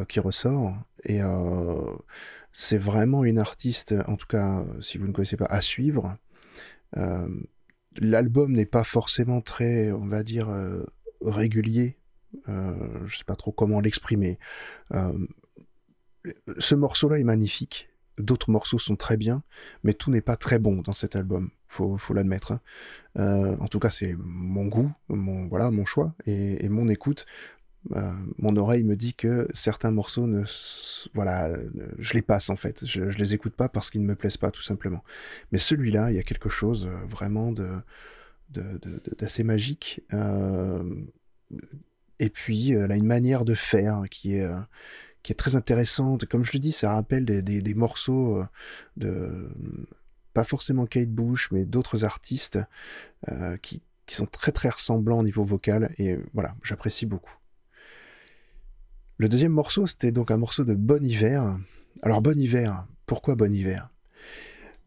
qui 0.09 0.21
ressort, 0.21 0.75
et 1.05 1.21
c'est 2.53 2.77
vraiment 2.77 3.25
une 3.25 3.39
artiste, 3.39 3.95
en 4.07 4.17
tout 4.17 4.27
cas, 4.27 4.63
si 4.83 4.99
vous 4.99 5.07
ne 5.07 5.13
connaissez 5.13 5.39
pas, 5.39 5.47
à 5.47 5.63
suivre. 5.63 6.19
L'album 7.99 8.53
n'est 8.53 8.67
pas 8.67 8.85
forcément 8.85 9.41
très, 9.41 9.91
on 9.91 10.07
va 10.07 10.23
dire, 10.23 10.51
régulier. 11.23 11.97
Je 12.47 13.17
sais 13.17 13.25
pas 13.25 13.37
trop 13.37 13.53
comment 13.53 13.81
l'exprimer. 13.81 14.39
Ce 16.59 16.75
morceau-là 16.75 17.19
est 17.19 17.25
magnifique. 17.25 17.89
D'autres 18.19 18.51
morceaux 18.51 18.79
sont 18.79 18.97
très 18.97 19.17
bien, 19.17 19.43
mais 19.85 19.95
tout 19.95 20.11
n'est 20.11 20.21
pas 20.21 20.37
très 20.37 20.59
bon 20.59 20.83
dans 20.83 20.93
cet 20.93 21.17
album. 21.17 21.51
Faut, 21.67 21.97
faut 21.97 22.13
l'admettre. 22.13 22.53
hein. 22.53 22.61
Euh, 23.19 23.57
en 23.59 23.67
tout 23.67 23.79
cas, 23.79 23.91
c'est 23.91 24.15
mon 24.19 24.67
goût, 24.67 24.93
mon 25.09 25.47
voilà, 25.49 25.71
mon 25.71 25.85
choix 25.87 26.15
et, 26.27 26.69
mon 26.69 26.89
écoute. 26.89 27.27
Euh, 27.97 28.13
mon 28.39 28.57
oreille 28.57 28.85
me 28.85 28.95
dit 28.95 29.15
que 29.15 29.49
certains 29.55 29.91
morceaux 29.91 30.27
ne, 30.29 30.45
voilà, 31.15 31.51
je 31.99 32.13
les 32.13 32.23
passe 32.23 32.51
en 32.51 32.57
fait. 32.57 32.85
Je, 32.85 33.11
je 33.11 33.19
les 33.19 33.35
écoute 33.35 33.57
pas 33.57 33.69
parce 33.69 33.91
qu'ils 33.91 34.03
ne 34.03 34.07
me 34.07 34.15
plaisent 34.15 34.37
pas, 34.37 34.51
tout 34.51 34.63
simplement. 34.63 35.03
Mais 35.51 35.59
celui-là, 35.59 36.11
il 36.13 36.17
y 36.17 36.21
a 36.21 36.23
quelque 36.23 36.51
chose 36.51 36.87
euh, 36.87 37.07
vraiment 37.07 37.51
de 37.53 37.69
d'assez 39.19 39.43
magique. 39.45 40.03
Et 42.19 42.29
puis, 42.29 42.73
elle 42.73 42.93
a 42.93 42.97
une 42.97 43.07
manière 43.07 43.47
de 43.47 43.55
faire 43.55 44.03
qui 44.11 44.35
est, 44.35 44.47
qui 45.23 45.33
est 45.33 45.37
très 45.37 45.57
intéressante. 45.57 46.27
Comme 46.27 46.45
je 46.45 46.53
le 46.53 46.59
dis, 46.59 46.73
ça 46.73 46.93
rappelle 46.95 47.25
des, 47.25 47.75
morceaux 47.75 48.39
euh, 48.39 48.47
de, 48.97 49.51
pas 50.35 50.45
forcément 50.45 50.87
Kate 50.87 51.11
Bush, 51.11 51.51
mais 51.53 51.65
d'autres 51.65 52.05
artistes 52.05 52.59
euh, 53.31 53.57
qui, 53.59 53.83
qui 54.07 54.17
sont 54.17 54.27
très 54.27 54.53
très 54.53 54.69
ressemblants 54.69 55.21
au 55.21 55.23
niveau 55.23 55.45
vocal. 55.45 55.95
Et 55.99 56.19
voilà, 56.35 56.55
j'apprécie 56.63 57.07
beaucoup. 57.07 57.37
Le 59.19 59.29
deuxième 59.29 59.53
morceau, 59.53 59.87
c'était 59.87 60.11
donc 60.11 60.31
un 60.31 60.37
morceau 60.37 60.65
de 60.65 60.75
Bon 60.75 61.05
Hiver. 61.05 61.57
Alors, 62.03 62.23
Bon 62.23 62.37
Hiver, 62.37 62.87
pourquoi 63.07 63.37
Bon 63.37 63.53
Hiver? 63.53 63.92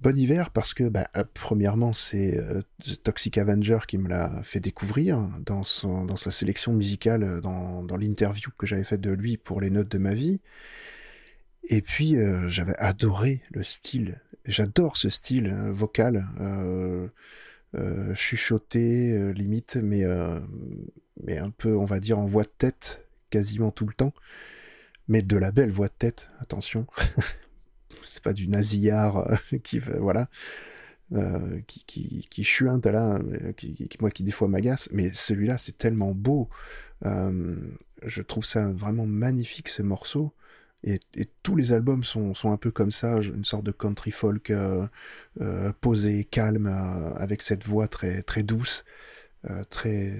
Bon 0.02 0.18
Hiver 0.18 0.52
parce 0.52 0.74
que, 0.74 0.84
bah, 0.84 1.08
euh, 1.16 1.24
premièrement, 1.34 1.94
c'est 1.94 2.38
euh, 2.38 2.62
Toxic 3.04 3.38
Avenger 3.38 3.80
qui 3.88 3.98
me 3.98 4.10
l'a 4.10 4.42
fait 4.44 4.60
découvrir 4.60 5.30
dans, 5.46 5.64
son, 5.64 6.06
dans 6.06 6.18
sa 6.18 6.32
sélection 6.32 6.74
musicale, 6.74 7.24
euh, 7.24 7.42
dans, 7.42 7.82
dans 7.82 7.96
l'interview 7.96 8.52
que 8.58 8.68
j'avais 8.68 8.84
faite 8.84 9.02
de 9.02 9.12
lui 9.12 9.38
pour 9.38 9.62
les 9.62 9.70
notes 9.70 9.90
de 9.90 9.98
ma 9.98 10.14
vie. 10.14 10.42
Et 11.68 11.82
puis, 11.82 12.16
j'avais 12.46 12.76
adoré 12.78 13.42
le 13.50 13.64
style. 13.64 14.22
J'adore 14.46 14.98
ce 14.98 15.10
style 15.10 15.52
vocal, 15.72 16.28
chuchoté, 18.14 19.34
limite, 19.34 19.78
mais, 19.78 20.04
mais 21.24 21.40
un 21.40 21.50
peu, 21.50 21.76
on 21.76 21.86
va 21.86 22.00
dire, 22.00 22.20
en 22.20 22.28
voix 22.28 22.44
de 22.44 22.52
tête, 22.56 23.04
quasiment 23.32 23.72
tout 23.72 23.88
le 23.88 23.94
temps. 23.94 24.14
Mais 25.08 25.24
de 25.24 25.38
la 25.38 25.52
belle 25.52 25.72
voix 25.72 25.88
de 25.88 25.94
tête, 25.98 26.30
attention. 26.40 26.86
C'est 28.06 28.24
pas 28.24 28.34
du 28.34 28.48
nasillard 28.48 29.18
euh, 29.18 29.58
qui, 29.64 29.80
voilà, 29.80 30.30
euh, 31.14 31.62
qui, 31.68 31.84
qui, 31.86 32.28
qui 32.30 32.44
chuinte 32.44 32.86
là, 32.86 33.18
euh, 33.20 33.54
qui, 33.54 33.76
qui- 33.76 33.98
moi 34.02 34.12
qui 34.12 34.24
des 34.24 34.32
fois 34.32 34.48
m'agace, 34.48 34.90
mais 34.92 35.14
celui-là, 35.14 35.58
c'est 35.58 35.78
tellement 35.78 36.14
beau. 36.14 36.50
Je 37.04 38.22
trouve 38.22 38.46
ça 38.46 38.68
vraiment 38.70 39.06
magnifique 39.06 39.70
ce 39.70 39.82
morceau. 39.82 40.34
Et, 40.84 41.00
tous 41.44 41.56
les 41.56 41.74
albums 41.74 42.04
sont, 42.04 42.34
un 42.46 42.58
peu 42.58 42.72
comme 42.72 42.92
ça, 42.92 43.18
une 43.22 43.46
sorte 43.46 43.64
de 43.66 43.72
country 43.72 44.12
folk 44.12 44.52
posé, 45.82 46.26
calme, 46.26 46.68
avec 47.18 47.42
cette 47.42 47.66
voix 47.66 47.88
très, 47.88 48.22
très 48.24 48.44
douce, 48.44 48.86
très, 49.70 50.14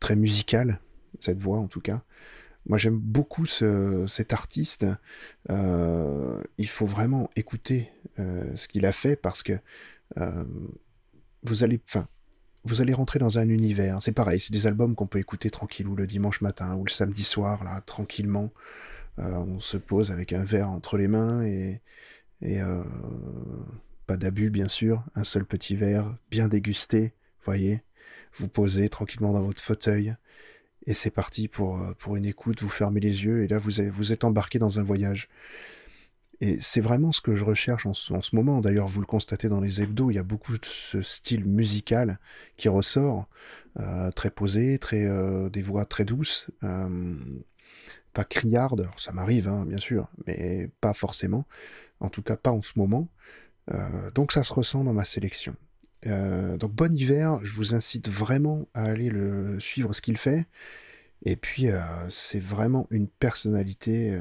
très 0.00 0.16
musicale, 0.16 0.80
cette 1.20 1.40
voix 1.40 1.58
en 1.58 1.68
tout 1.68 1.80
cas. 1.80 2.02
Moi 2.66 2.78
j'aime 2.78 2.98
beaucoup 2.98 3.46
cet 3.46 4.32
artiste. 4.32 4.86
il 5.48 6.68
faut 6.68 6.86
vraiment 6.86 7.30
écouter 7.36 7.90
ce 8.18 8.68
qu'il 8.68 8.86
a 8.86 8.92
fait 8.92 9.16
parce 9.16 9.42
que 9.42 9.58
vous 11.42 11.64
allez, 11.64 11.80
enfin, 11.88 12.06
vous 12.64 12.80
allez 12.80 12.92
rentrer 12.92 13.18
dans 13.18 13.38
un 13.38 13.48
univers. 13.48 14.02
C'est 14.02 14.12
pareil, 14.12 14.40
c'est 14.40 14.52
des 14.52 14.66
albums 14.66 14.94
qu'on 14.94 15.06
peut 15.06 15.18
écouter 15.18 15.50
tranquillou 15.50 15.96
le 15.96 16.06
dimanche 16.06 16.40
matin 16.40 16.76
ou 16.76 16.84
le 16.84 16.90
samedi 16.90 17.24
soir, 17.24 17.64
là, 17.64 17.80
tranquillement. 17.80 18.52
Euh, 19.18 19.30
on 19.36 19.60
se 19.60 19.76
pose 19.76 20.10
avec 20.10 20.32
un 20.32 20.44
verre 20.44 20.70
entre 20.70 20.96
les 20.96 21.08
mains 21.08 21.42
et, 21.42 21.80
euh, 22.42 22.84
pas 24.06 24.16
d'abus, 24.16 24.50
bien 24.50 24.68
sûr. 24.68 25.04
Un 25.14 25.24
seul 25.24 25.44
petit 25.44 25.76
verre, 25.76 26.16
bien 26.30 26.48
dégusté, 26.48 27.12
voyez. 27.44 27.82
Vous 28.34 28.48
posez 28.48 28.88
tranquillement 28.88 29.32
dans 29.32 29.42
votre 29.42 29.60
fauteuil 29.60 30.16
et 30.86 30.94
c'est 30.94 31.10
parti 31.10 31.48
pour, 31.48 31.80
euh, 31.80 31.92
pour 31.98 32.16
une 32.16 32.26
écoute. 32.26 32.60
Vous 32.62 32.68
fermez 32.68 33.00
les 33.00 33.24
yeux 33.24 33.44
et 33.44 33.48
là, 33.48 33.58
vous, 33.58 34.12
êtes 34.12 34.24
embarqué 34.24 34.58
dans 34.58 34.80
un 34.80 34.82
voyage. 34.82 35.28
Et 36.40 36.60
c'est 36.60 36.80
vraiment 36.80 37.12
ce 37.12 37.20
que 37.20 37.34
je 37.36 37.44
recherche 37.44 37.86
en 37.86 37.92
ce, 37.92 38.34
moment. 38.34 38.60
D'ailleurs, 38.60 38.88
vous 38.88 39.00
le 39.00 39.06
constatez 39.06 39.48
dans 39.48 39.60
les 39.60 39.80
hebdos, 39.80 40.10
il 40.10 40.14
y 40.14 40.18
a 40.18 40.24
beaucoup 40.24 40.58
de 40.58 40.64
ce 40.64 41.00
style 41.00 41.44
musical 41.44 42.18
qui 42.56 42.68
ressort, 42.68 43.28
euh, 43.78 44.10
très 44.10 44.30
posé, 44.30 44.78
très, 44.78 45.04
euh, 45.04 45.48
des 45.50 45.62
voix 45.62 45.84
très 45.84 46.04
douces, 46.04 46.50
pas 48.12 48.24
criardes, 48.24 48.90
ça 48.96 49.12
m'arrive, 49.12 49.48
hein, 49.48 49.64
bien 49.66 49.78
sûr, 49.78 50.08
mais 50.26 50.68
pas 50.80 50.94
forcément, 50.94 51.46
en 52.00 52.10
tout 52.10 52.22
cas 52.22 52.36
pas 52.36 52.50
en 52.50 52.60
ce 52.60 52.72
moment. 52.76 53.08
donc 54.14 54.32
ça 54.32 54.42
se 54.42 54.52
ressent 54.52 54.84
dans 54.84 54.92
ma 54.92 55.04
sélection. 55.04 55.56
Donc 56.06 56.72
bon 56.72 56.94
hiver, 56.94 57.38
je 57.42 57.52
vous 57.52 57.74
incite 57.74 58.08
vraiment 58.08 58.68
à 58.74 58.84
aller 58.84 59.08
le 59.08 59.58
suivre 59.60 59.92
ce 59.92 60.02
qu'il 60.02 60.16
fait. 60.16 60.46
Et 61.24 61.36
puis, 61.36 61.68
euh, 61.68 61.80
c'est 62.08 62.40
vraiment 62.40 62.86
une 62.90 63.06
personnalité 63.08 64.10
euh, 64.12 64.20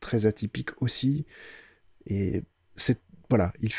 très 0.00 0.26
atypique 0.26 0.70
aussi. 0.82 1.24
Et 2.06 2.42
c'est 2.74 3.00
voilà, 3.30 3.52
ils, 3.60 3.70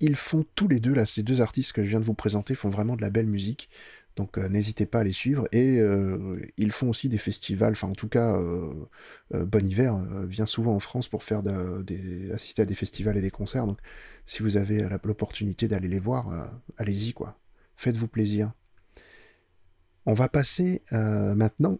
ils, 0.00 0.14
font 0.14 0.44
tous 0.54 0.68
les 0.68 0.78
deux, 0.78 0.94
là, 0.94 1.04
ces 1.06 1.22
deux 1.24 1.40
artistes 1.40 1.72
que 1.72 1.82
je 1.82 1.88
viens 1.88 2.00
de 2.00 2.04
vous 2.04 2.14
présenter, 2.14 2.54
font 2.54 2.68
vraiment 2.68 2.94
de 2.94 3.02
la 3.02 3.10
belle 3.10 3.26
musique. 3.26 3.68
Donc 4.18 4.36
euh, 4.36 4.48
n'hésitez 4.48 4.84
pas 4.84 5.00
à 5.00 5.04
les 5.04 5.12
suivre. 5.12 5.48
Et 5.52 5.80
ils 6.58 6.72
font 6.72 6.90
aussi 6.90 7.08
des 7.08 7.18
festivals, 7.18 7.72
enfin 7.72 7.88
en 7.88 7.92
tout 7.92 8.08
cas, 8.08 8.38
Bon 9.30 9.66
Hiver 9.66 9.96
vient 10.26 10.44
souvent 10.44 10.74
en 10.74 10.80
France 10.80 11.08
pour 11.08 11.22
faire 11.22 11.42
assister 12.34 12.62
à 12.62 12.64
des 12.66 12.74
festivals 12.74 13.16
et 13.16 13.22
des 13.22 13.30
concerts. 13.30 13.66
Donc 13.66 13.78
si 14.26 14.42
vous 14.42 14.56
avez 14.56 14.86
l'opportunité 15.04 15.68
d'aller 15.68 15.88
les 15.88 16.00
voir, 16.00 16.52
allez-y 16.76 17.12
quoi. 17.12 17.38
Faites-vous 17.76 18.08
plaisir. 18.08 18.52
On 20.04 20.14
va 20.14 20.28
passer 20.28 20.82
maintenant 20.90 21.78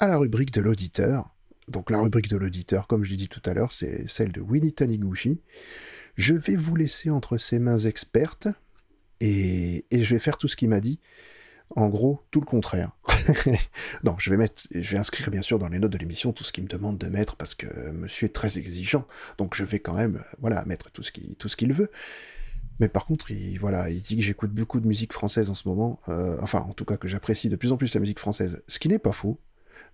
à 0.00 0.08
la 0.08 0.16
rubrique 0.16 0.52
de 0.52 0.62
l'auditeur. 0.62 1.34
Donc 1.68 1.90
la 1.90 2.00
rubrique 2.00 2.28
de 2.28 2.36
l'auditeur, 2.36 2.86
comme 2.86 3.04
je 3.04 3.10
l'ai 3.10 3.16
dit 3.16 3.28
tout 3.28 3.42
à 3.44 3.52
l'heure, 3.52 3.72
c'est 3.72 4.08
celle 4.08 4.32
de 4.32 4.40
Winnie 4.40 4.72
Taniguchi. 4.72 5.40
Je 6.16 6.34
vais 6.34 6.56
vous 6.56 6.76
laisser 6.76 7.10
entre 7.10 7.36
ses 7.36 7.58
mains 7.58 7.78
expertes 7.78 8.48
et, 9.20 9.84
je 9.90 10.14
vais 10.14 10.18
faire 10.18 10.38
tout 10.38 10.48
ce 10.48 10.56
qu'il 10.56 10.68
m'a 10.68 10.80
dit. 10.80 11.00
En 11.74 11.88
gros, 11.88 12.22
tout 12.30 12.40
le 12.40 12.46
contraire. 12.46 12.92
non, 14.04 14.14
je 14.18 14.30
vais 14.30 14.36
mettre, 14.36 14.62
je 14.70 14.92
vais 14.92 14.98
inscrire 14.98 15.30
bien 15.30 15.42
sûr 15.42 15.58
dans 15.58 15.68
les 15.68 15.80
notes 15.80 15.92
de 15.92 15.98
l'émission 15.98 16.32
tout 16.32 16.44
ce 16.44 16.52
qu'il 16.52 16.62
me 16.62 16.68
demande 16.68 16.96
de 16.96 17.08
mettre 17.08 17.34
parce 17.34 17.56
que 17.56 17.66
monsieur 17.90 18.26
est 18.26 18.34
très 18.34 18.58
exigeant. 18.58 19.04
Donc 19.36 19.54
je 19.56 19.64
vais 19.64 19.80
quand 19.80 19.94
même, 19.94 20.22
voilà, 20.38 20.64
mettre 20.64 20.92
tout 20.92 21.02
ce 21.02 21.10
qu'il, 21.10 21.34
tout 21.34 21.48
ce 21.48 21.56
qu'il 21.56 21.72
veut. 21.72 21.90
Mais 22.78 22.88
par 22.88 23.04
contre, 23.04 23.32
il, 23.32 23.58
voilà, 23.58 23.90
il 23.90 24.00
dit 24.00 24.16
que 24.16 24.22
j'écoute 24.22 24.52
beaucoup 24.52 24.78
de 24.78 24.86
musique 24.86 25.12
française 25.12 25.50
en 25.50 25.54
ce 25.54 25.66
moment. 25.66 25.98
Euh, 26.08 26.36
enfin, 26.40 26.60
en 26.60 26.72
tout 26.72 26.84
cas, 26.84 26.96
que 26.96 27.08
j'apprécie 27.08 27.48
de 27.48 27.56
plus 27.56 27.72
en 27.72 27.76
plus 27.76 27.92
la 27.94 28.00
musique 28.00 28.20
française. 28.20 28.62
Ce 28.68 28.78
qui 28.78 28.88
n'est 28.88 29.00
pas 29.00 29.12
faux 29.12 29.40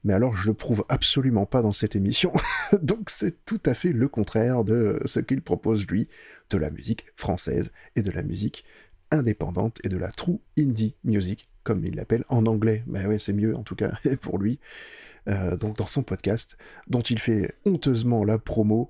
mais 0.04 0.12
alors 0.14 0.36
je 0.36 0.48
le 0.48 0.54
prouve 0.54 0.84
absolument 0.88 1.46
pas 1.46 1.62
dans 1.62 1.72
cette 1.72 1.96
émission. 1.96 2.32
Donc 2.82 3.10
c'est 3.10 3.44
tout 3.44 3.60
à 3.64 3.74
fait 3.74 3.92
le 3.92 4.08
contraire 4.08 4.64
de 4.64 5.00
ce 5.04 5.20
qu'il 5.20 5.42
propose 5.42 5.86
lui, 5.86 6.08
de 6.50 6.58
la 6.58 6.70
musique 6.70 7.06
française 7.16 7.72
et 7.96 8.02
de 8.02 8.10
la 8.10 8.22
musique 8.22 8.64
indépendante 9.12 9.78
et 9.84 9.88
de 9.88 9.96
la 9.96 10.10
true 10.10 10.40
indie 10.58 10.96
music, 11.04 11.48
comme 11.62 11.84
il 11.84 11.94
l'appelle 11.94 12.24
en 12.28 12.46
anglais. 12.46 12.82
Mais 12.86 13.06
ouais, 13.06 13.18
c'est 13.18 13.32
mieux 13.32 13.56
en 13.56 13.62
tout 13.62 13.76
cas 13.76 13.92
pour 14.20 14.38
lui. 14.38 14.58
Euh, 15.28 15.56
donc 15.56 15.76
dans 15.76 15.86
son 15.86 16.02
podcast, 16.02 16.56
dont 16.88 17.02
il 17.02 17.18
fait 17.18 17.54
honteusement 17.64 18.24
la 18.24 18.38
promo, 18.38 18.88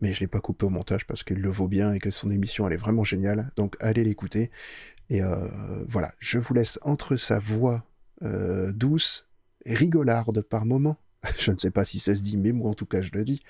mais 0.00 0.12
je 0.12 0.20
l'ai 0.20 0.28
pas 0.28 0.40
coupé 0.40 0.66
au 0.66 0.70
montage 0.70 1.06
parce 1.06 1.24
qu'il 1.24 1.38
le 1.38 1.50
vaut 1.50 1.68
bien 1.68 1.92
et 1.92 1.98
que 1.98 2.10
son 2.10 2.30
émission 2.30 2.66
elle 2.66 2.74
est 2.74 2.76
vraiment 2.76 3.04
géniale. 3.04 3.50
Donc 3.56 3.76
allez 3.80 4.04
l'écouter. 4.04 4.50
Et 5.10 5.22
euh, 5.22 5.48
voilà, 5.88 6.12
je 6.20 6.38
vous 6.38 6.54
laisse 6.54 6.78
entre 6.82 7.16
sa 7.16 7.38
voix 7.38 7.84
euh, 8.22 8.72
douce 8.72 9.28
rigolarde 9.66 10.42
par 10.42 10.64
moment. 10.66 10.96
je 11.38 11.50
ne 11.50 11.58
sais 11.58 11.70
pas 11.70 11.84
si 11.84 11.98
ça 11.98 12.14
se 12.14 12.20
dit, 12.20 12.36
mais 12.36 12.52
moi 12.52 12.70
en 12.70 12.74
tout 12.74 12.86
cas 12.86 13.00
je 13.00 13.10
le 13.12 13.24
dis. 13.24 13.42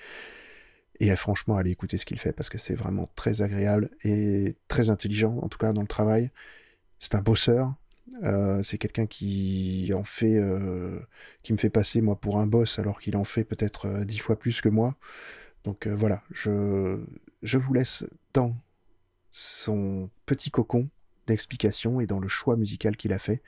Et 1.03 1.11
euh, 1.11 1.17
franchement, 1.17 1.57
allez 1.57 1.71
écouter 1.71 1.97
ce 1.97 2.05
qu'il 2.05 2.17
fait 2.17 2.31
parce 2.31 2.49
que 2.49 2.57
c'est 2.57 2.75
vraiment 2.75 3.09
très 3.15 3.41
agréable 3.41 3.89
et 4.05 4.55
très 4.69 4.89
intelligent, 4.89 5.37
en 5.41 5.49
tout 5.49 5.57
cas 5.57 5.73
dans 5.73 5.81
le 5.81 5.87
travail. 5.87 6.31
C'est 6.97 7.15
un 7.15 7.21
bosseur. 7.21 7.73
Euh, 8.23 8.63
c'est 8.63 8.77
quelqu'un 8.77 9.03
euh, 9.03 10.99
qui 11.43 11.53
me 11.53 11.57
fait 11.57 11.69
passer 11.69 11.99
moi 11.99 12.15
pour 12.15 12.39
un 12.39 12.47
boss 12.47 12.79
alors 12.79 12.99
qu'il 13.01 13.17
en 13.17 13.23
fait 13.25 13.43
peut-être 13.43 14.05
dix 14.05 14.19
fois 14.19 14.39
plus 14.39 14.61
que 14.61 14.69
moi. 14.69 14.95
Donc 15.65 15.87
voilà, 15.87 16.23
je, 16.31 17.03
je 17.41 17.57
vous 17.57 17.73
laisse 17.73 18.05
dans 18.33 18.55
son 19.29 20.09
petit 20.25 20.51
cocon 20.51 20.89
d'explications 21.27 21.99
et 21.99 22.07
dans 22.07 22.19
le 22.19 22.27
choix 22.29 22.55
musical 22.55 22.95
qu'il 22.95 23.11
a 23.11 23.17
fait. 23.17 23.41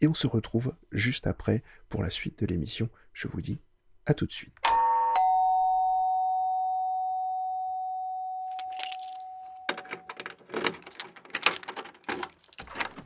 Et 0.00 0.08
on 0.08 0.14
se 0.14 0.26
retrouve 0.26 0.74
juste 0.92 1.26
après 1.26 1.62
pour 1.90 2.02
la 2.02 2.10
suite 2.10 2.38
de 2.38 2.46
l'émission. 2.46 2.88
Je 3.12 3.28
vous 3.28 3.42
dis 3.42 3.58
à 4.06 4.14
tout 4.14 4.26
de 4.26 4.32
suite. 4.32 4.71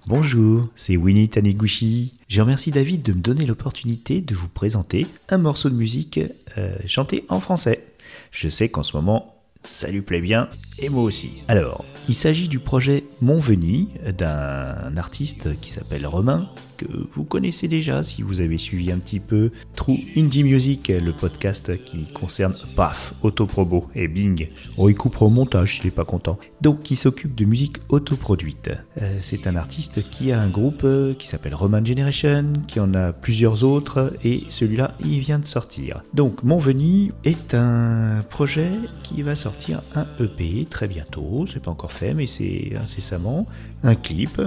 Bonjour, 0.08 0.68
c'est 0.76 0.96
Winnie 0.96 1.28
Taniguchi. 1.28 2.14
Je 2.28 2.40
remercie 2.40 2.70
David 2.70 3.02
de 3.02 3.12
me 3.12 3.20
donner 3.20 3.44
l'opportunité 3.44 4.20
de 4.20 4.36
vous 4.36 4.46
présenter 4.46 5.04
un 5.28 5.38
morceau 5.38 5.68
de 5.68 5.74
musique 5.74 6.20
euh, 6.58 6.76
chanté 6.86 7.24
en 7.28 7.40
français. 7.40 7.82
Je 8.30 8.48
sais 8.48 8.68
qu'en 8.68 8.84
ce 8.84 8.96
moment, 8.96 9.34
ça 9.64 9.90
lui 9.90 10.02
plaît 10.02 10.20
bien, 10.20 10.48
et 10.78 10.90
moi 10.90 11.02
aussi. 11.02 11.42
Alors, 11.48 11.84
il 12.06 12.14
s'agit 12.14 12.46
du 12.46 12.60
projet 12.60 13.02
Montveni 13.20 13.88
d'un 14.16 14.96
artiste 14.96 15.58
qui 15.60 15.70
s'appelle 15.72 16.06
Romain, 16.06 16.48
que 16.76 16.86
vous 17.12 17.24
connaissez 17.24 17.68
déjà 17.68 18.02
si 18.02 18.22
vous 18.22 18.40
avez 18.40 18.58
suivi 18.58 18.92
un 18.92 18.98
petit 18.98 19.20
peu 19.20 19.50
True 19.74 19.98
Indie 20.16 20.44
Music, 20.44 20.88
le 20.88 21.12
podcast 21.12 21.72
qui 21.84 22.04
concerne 22.12 22.54
PAF, 22.74 23.14
Autoprobo 23.22 23.88
et 23.94 24.08
Bing. 24.08 24.48
Oh, 24.76 24.88
il 24.88 24.94
coupera 24.94 25.26
au 25.26 25.30
montage 25.30 25.76
s'il 25.76 25.86
n'est 25.86 25.90
pas 25.90 26.04
content. 26.04 26.38
Donc, 26.60 26.82
qui 26.82 26.96
s'occupe 26.96 27.34
de 27.34 27.44
musique 27.44 27.78
autoproduite. 27.88 28.70
Euh, 29.00 29.10
c'est 29.20 29.46
un 29.46 29.56
artiste 29.56 30.08
qui 30.10 30.32
a 30.32 30.40
un 30.40 30.48
groupe 30.48 30.82
euh, 30.84 31.14
qui 31.14 31.26
s'appelle 31.26 31.54
Roman 31.54 31.84
Generation, 31.84 32.52
qui 32.66 32.80
en 32.80 32.94
a 32.94 33.12
plusieurs 33.12 33.64
autres, 33.64 34.12
et 34.24 34.44
celui-là, 34.48 34.94
il 35.04 35.20
vient 35.20 35.38
de 35.38 35.46
sortir. 35.46 36.02
Donc, 36.14 36.42
Montveni 36.42 37.10
est 37.24 37.54
un 37.54 38.22
projet 38.28 38.70
qui 39.02 39.22
va 39.22 39.34
sortir 39.34 39.82
un 39.94 40.06
EP 40.20 40.66
très 40.68 40.88
bientôt, 40.88 41.46
c'est 41.52 41.60
pas 41.60 41.70
encore 41.70 41.92
fait, 41.92 42.14
mais 42.14 42.26
c'est 42.26 42.72
incessamment, 42.80 43.46
un 43.82 43.94
clip 43.94 44.40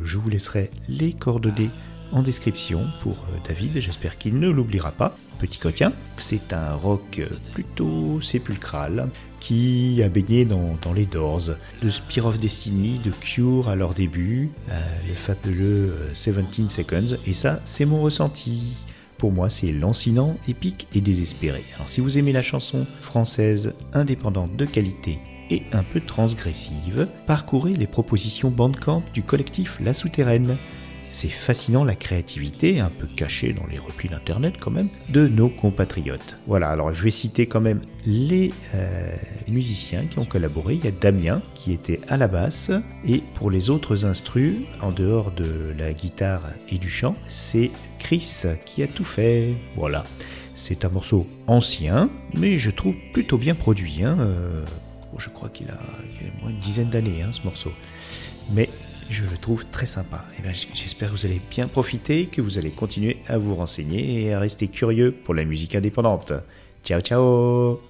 je 0.00 0.18
vous 0.18 0.28
laisserai 0.28 0.70
les 0.88 1.12
coordonnées 1.12 1.70
en 2.12 2.22
description 2.22 2.86
pour 3.02 3.14
euh, 3.14 3.38
David, 3.46 3.80
j'espère 3.80 4.18
qu'il 4.18 4.38
ne 4.38 4.48
l'oubliera 4.48 4.92
pas. 4.92 5.16
Petit 5.38 5.58
coquin, 5.58 5.92
c'est 6.18 6.52
un 6.52 6.74
rock 6.74 7.22
plutôt 7.52 8.20
sépulcral 8.20 9.08
qui 9.38 10.02
a 10.02 10.08
baigné 10.08 10.44
dans, 10.44 10.92
les 10.92 11.06
Doors, 11.06 11.50
de 11.80 11.90
Spear 11.90 12.26
of 12.26 12.38
Destiny, 12.40 12.98
de 12.98 13.10
Cure 13.10 13.68
à 13.68 13.76
leur 13.76 13.94
début, 13.94 14.50
euh, 14.70 14.80
le 15.06 15.14
fabuleux 15.14 15.94
17 16.12 16.34
euh, 16.34 16.68
Seconds, 16.68 17.16
et 17.26 17.34
ça 17.34 17.60
c'est 17.64 17.84
mon 17.84 18.00
ressenti. 18.02 18.74
Pour 19.16 19.32
moi, 19.32 19.50
c'est 19.50 19.72
lancinant, 19.72 20.36
épique 20.46 20.86
et 20.94 21.00
désespéré. 21.00 21.64
Alors, 21.74 21.88
si 21.88 22.00
vous 22.00 22.18
aimez 22.18 22.32
la 22.32 22.42
chanson 22.42 22.86
française 23.02 23.74
indépendante 23.92 24.54
de 24.54 24.64
qualité 24.64 25.18
et 25.50 25.62
un 25.72 25.82
peu 25.82 26.00
transgressive, 26.00 27.08
parcourez 27.26 27.74
les 27.74 27.86
propositions 27.86 28.50
Bandcamp 28.50 29.02
du 29.14 29.22
collectif 29.22 29.78
La 29.80 29.92
Souterraine. 29.92 30.56
C'est 31.10 31.28
fascinant 31.28 31.84
la 31.84 31.94
créativité, 31.94 32.80
un 32.80 32.90
peu 32.90 33.06
cachée 33.06 33.54
dans 33.54 33.66
les 33.66 33.78
replis 33.78 34.10
d'internet 34.10 34.54
quand 34.60 34.70
même, 34.70 34.88
de 35.08 35.26
nos 35.26 35.48
compatriotes. 35.48 36.36
Voilà, 36.46 36.68
alors 36.68 36.94
je 36.94 37.02
vais 37.02 37.10
citer 37.10 37.46
quand 37.46 37.62
même 37.62 37.80
les 38.04 38.52
euh, 38.74 39.16
musiciens 39.48 40.04
qui 40.04 40.18
ont 40.18 40.26
collaboré. 40.26 40.74
Il 40.74 40.84
y 40.84 40.88
a 40.88 40.90
Damien 40.90 41.40
qui 41.54 41.72
était 41.72 42.00
à 42.08 42.18
la 42.18 42.28
basse, 42.28 42.70
et 43.06 43.22
pour 43.34 43.50
les 43.50 43.70
autres 43.70 44.04
instrus, 44.04 44.56
en 44.82 44.92
dehors 44.92 45.30
de 45.32 45.74
la 45.78 45.94
guitare 45.94 46.42
et 46.70 46.76
du 46.76 46.90
chant, 46.90 47.14
c'est 47.26 47.70
Chris 47.98 48.42
qui 48.66 48.82
a 48.82 48.86
tout 48.86 49.04
fait. 49.04 49.54
Voilà. 49.76 50.04
C'est 50.54 50.84
un 50.84 50.88
morceau 50.88 51.26
ancien, 51.46 52.10
mais 52.34 52.58
je 52.58 52.70
trouve 52.70 52.96
plutôt 53.12 53.38
bien 53.38 53.54
produit. 53.54 54.02
Hein. 54.02 54.18
Euh, 54.20 54.64
je 55.18 55.28
crois 55.28 55.48
qu'il 55.48 55.68
a, 55.68 55.74
a, 55.74 56.42
moins 56.42 56.50
une 56.50 56.58
dizaine 56.58 56.90
d'années, 56.90 57.22
hein, 57.22 57.32
ce 57.32 57.42
morceau. 57.44 57.72
Mais 58.52 58.68
je 59.08 59.24
le 59.24 59.36
trouve 59.36 59.66
très 59.66 59.86
sympa. 59.86 60.24
Et 60.38 60.42
ben, 60.42 60.52
J'espère 60.74 61.08
que 61.08 61.14
vous 61.14 61.26
allez 61.26 61.40
bien 61.50 61.66
profiter, 61.66 62.26
que 62.26 62.40
vous 62.40 62.58
allez 62.58 62.70
continuer 62.70 63.18
à 63.26 63.38
vous 63.38 63.54
renseigner 63.54 64.22
et 64.22 64.34
à 64.34 64.40
rester 64.40 64.68
curieux 64.68 65.12
pour 65.12 65.34
la 65.34 65.44
musique 65.44 65.74
indépendante. 65.74 66.32
Ciao 66.84 67.00
ciao 67.00 67.80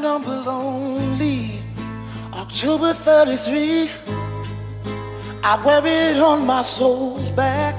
number 0.00 0.34
lonely. 0.40 1.62
October 2.32 2.94
33. 2.94 3.90
I 5.42 5.62
wear 5.64 5.86
it 5.86 6.16
on 6.16 6.46
my 6.46 6.62
soul's 6.62 7.30
back 7.30 7.76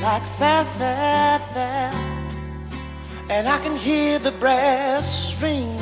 like 0.00 0.24
fair, 0.38 0.64
fair, 0.64 1.38
fair. 1.52 1.92
And 3.28 3.46
I 3.46 3.58
can 3.58 3.76
hear 3.76 4.18
the 4.18 4.32
brass 4.32 5.34
ring. 5.42 5.78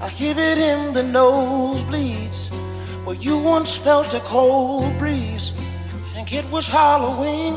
I 0.00 0.08
hear 0.08 0.38
it 0.38 0.58
in 0.58 0.92
the 0.92 1.02
nosebleeds. 1.02 2.50
Where 3.04 3.16
you 3.16 3.36
once 3.36 3.76
felt 3.76 4.14
a 4.14 4.20
cold 4.20 4.96
breeze. 4.98 5.52
Think 6.12 6.32
it 6.32 6.48
was 6.50 6.68
Halloween. 6.68 7.56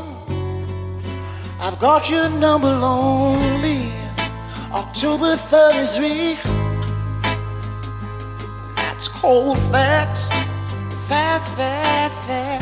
I've 1.60 1.78
got 1.78 2.10
your 2.10 2.28
number 2.28 2.72
lonely. 2.72 3.92
October 4.72 5.36
33. 5.36 6.57
Cold 9.20 9.58
facts. 9.70 10.28
Fair, 11.08 11.40
fair, 11.56 12.10
fair. 12.24 12.60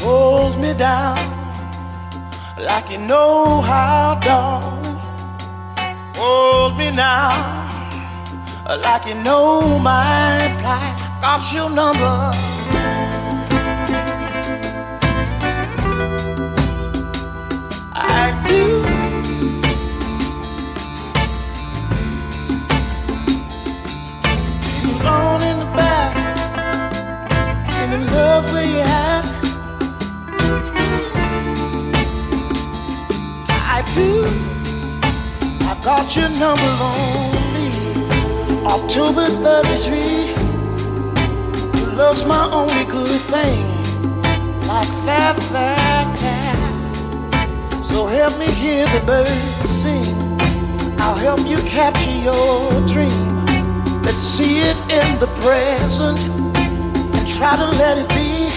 Holds 0.00 0.56
me 0.58 0.74
down 0.74 1.18
like 2.58 2.90
you 2.90 2.98
know 2.98 3.60
how, 3.62 4.20
darling. 4.22 5.00
Hold 6.16 6.76
me 6.76 6.90
now 6.90 7.32
like 8.66 9.06
you 9.06 9.14
know 9.14 9.78
my 9.78 10.36
plight. 10.60 10.96
Got 11.22 11.52
your 11.52 11.70
number. 11.70 12.47
In 27.92 28.06
love 28.06 28.50
you 28.50 28.80
at. 28.80 29.24
I 33.76 33.82
do. 33.94 34.26
I've 35.66 35.82
got 35.82 36.14
your 36.16 36.28
number 36.28 36.72
on 36.88 37.32
me. 37.54 37.68
October 38.66 39.26
33. 39.26 40.38
Love's 41.96 42.24
my 42.24 42.48
only 42.52 42.84
good 42.84 43.20
thing. 43.32 43.64
Like 44.66 44.88
fair, 45.04 45.34
fair, 45.50 46.16
fair. 46.16 47.82
So 47.82 48.06
help 48.06 48.38
me 48.38 48.46
hear 48.46 48.86
the 48.88 49.00
birds 49.06 49.70
sing. 49.70 50.14
I'll 51.00 51.14
help 51.14 51.46
you 51.46 51.58
capture 51.58 52.10
your 52.10 52.86
dream. 52.86 53.46
Let's 54.02 54.22
see 54.22 54.60
it 54.60 54.76
in 54.90 55.18
the 55.20 55.28
present 55.40 56.37
try 57.38 57.54
to 57.54 57.66
let 57.78 57.96
it 57.98 58.08
be. 58.08 58.50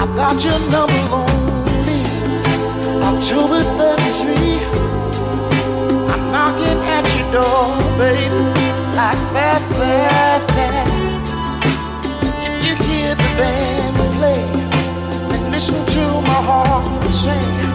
I've 0.00 0.12
got 0.14 0.36
your 0.44 0.60
number 0.70 1.02
lonely. 1.10 2.02
October 3.02 3.60
33. 3.64 4.58
I'm 6.12 6.22
knocking 6.30 6.78
at 6.96 7.04
your 7.16 7.28
door, 7.32 7.66
baby, 7.98 8.30
like 8.94 9.18
fair, 9.32 9.58
fair, 9.74 10.40
fair. 10.54 10.84
If 12.46 12.54
you 12.64 12.74
hear 12.86 13.16
the 13.16 13.30
band 13.38 13.96
play 14.16 14.44
and 15.34 15.50
listen 15.50 15.84
to 15.84 16.04
my 16.30 16.40
heart 16.48 17.12
sing, 17.12 17.69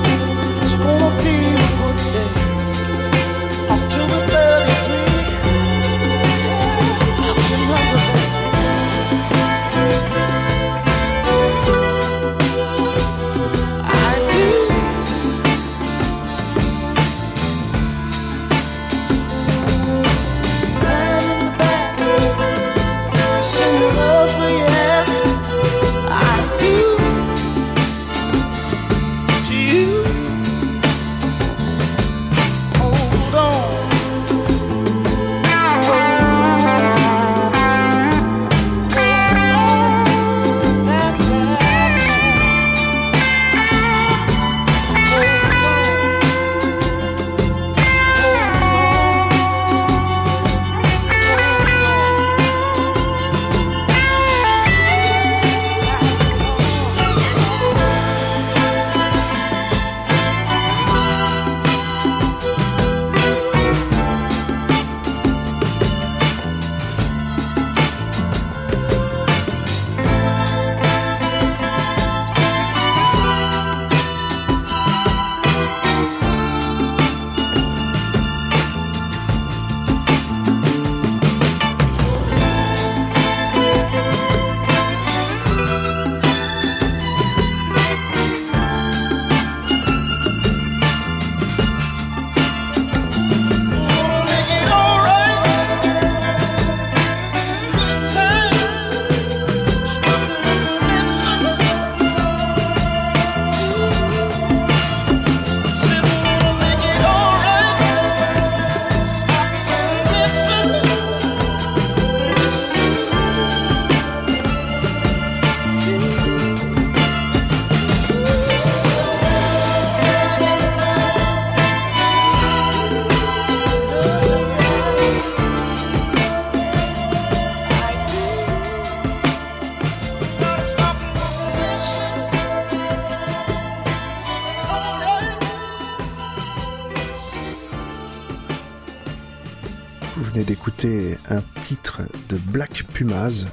de 142.29 142.37
Black 142.37 142.83
Pumas. 142.93 143.45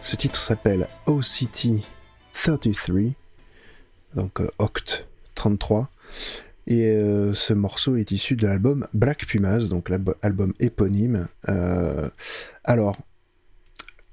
Ce 0.00 0.16
titre 0.16 0.38
s'appelle 0.38 0.86
OCT 1.06 1.82
33, 2.32 3.12
donc 4.14 4.40
euh, 4.40 4.48
Oct 4.58 5.06
33. 5.34 5.90
Et 6.66 6.86
euh, 6.86 7.32
ce 7.34 7.52
morceau 7.52 7.96
est 7.96 8.10
issu 8.12 8.36
de 8.36 8.46
l'album 8.46 8.86
Black 8.94 9.26
Pumas, 9.26 9.68
donc 9.68 9.88
l'album 9.88 10.52
éponyme. 10.60 11.26
Euh, 11.48 12.08
alors, 12.64 12.96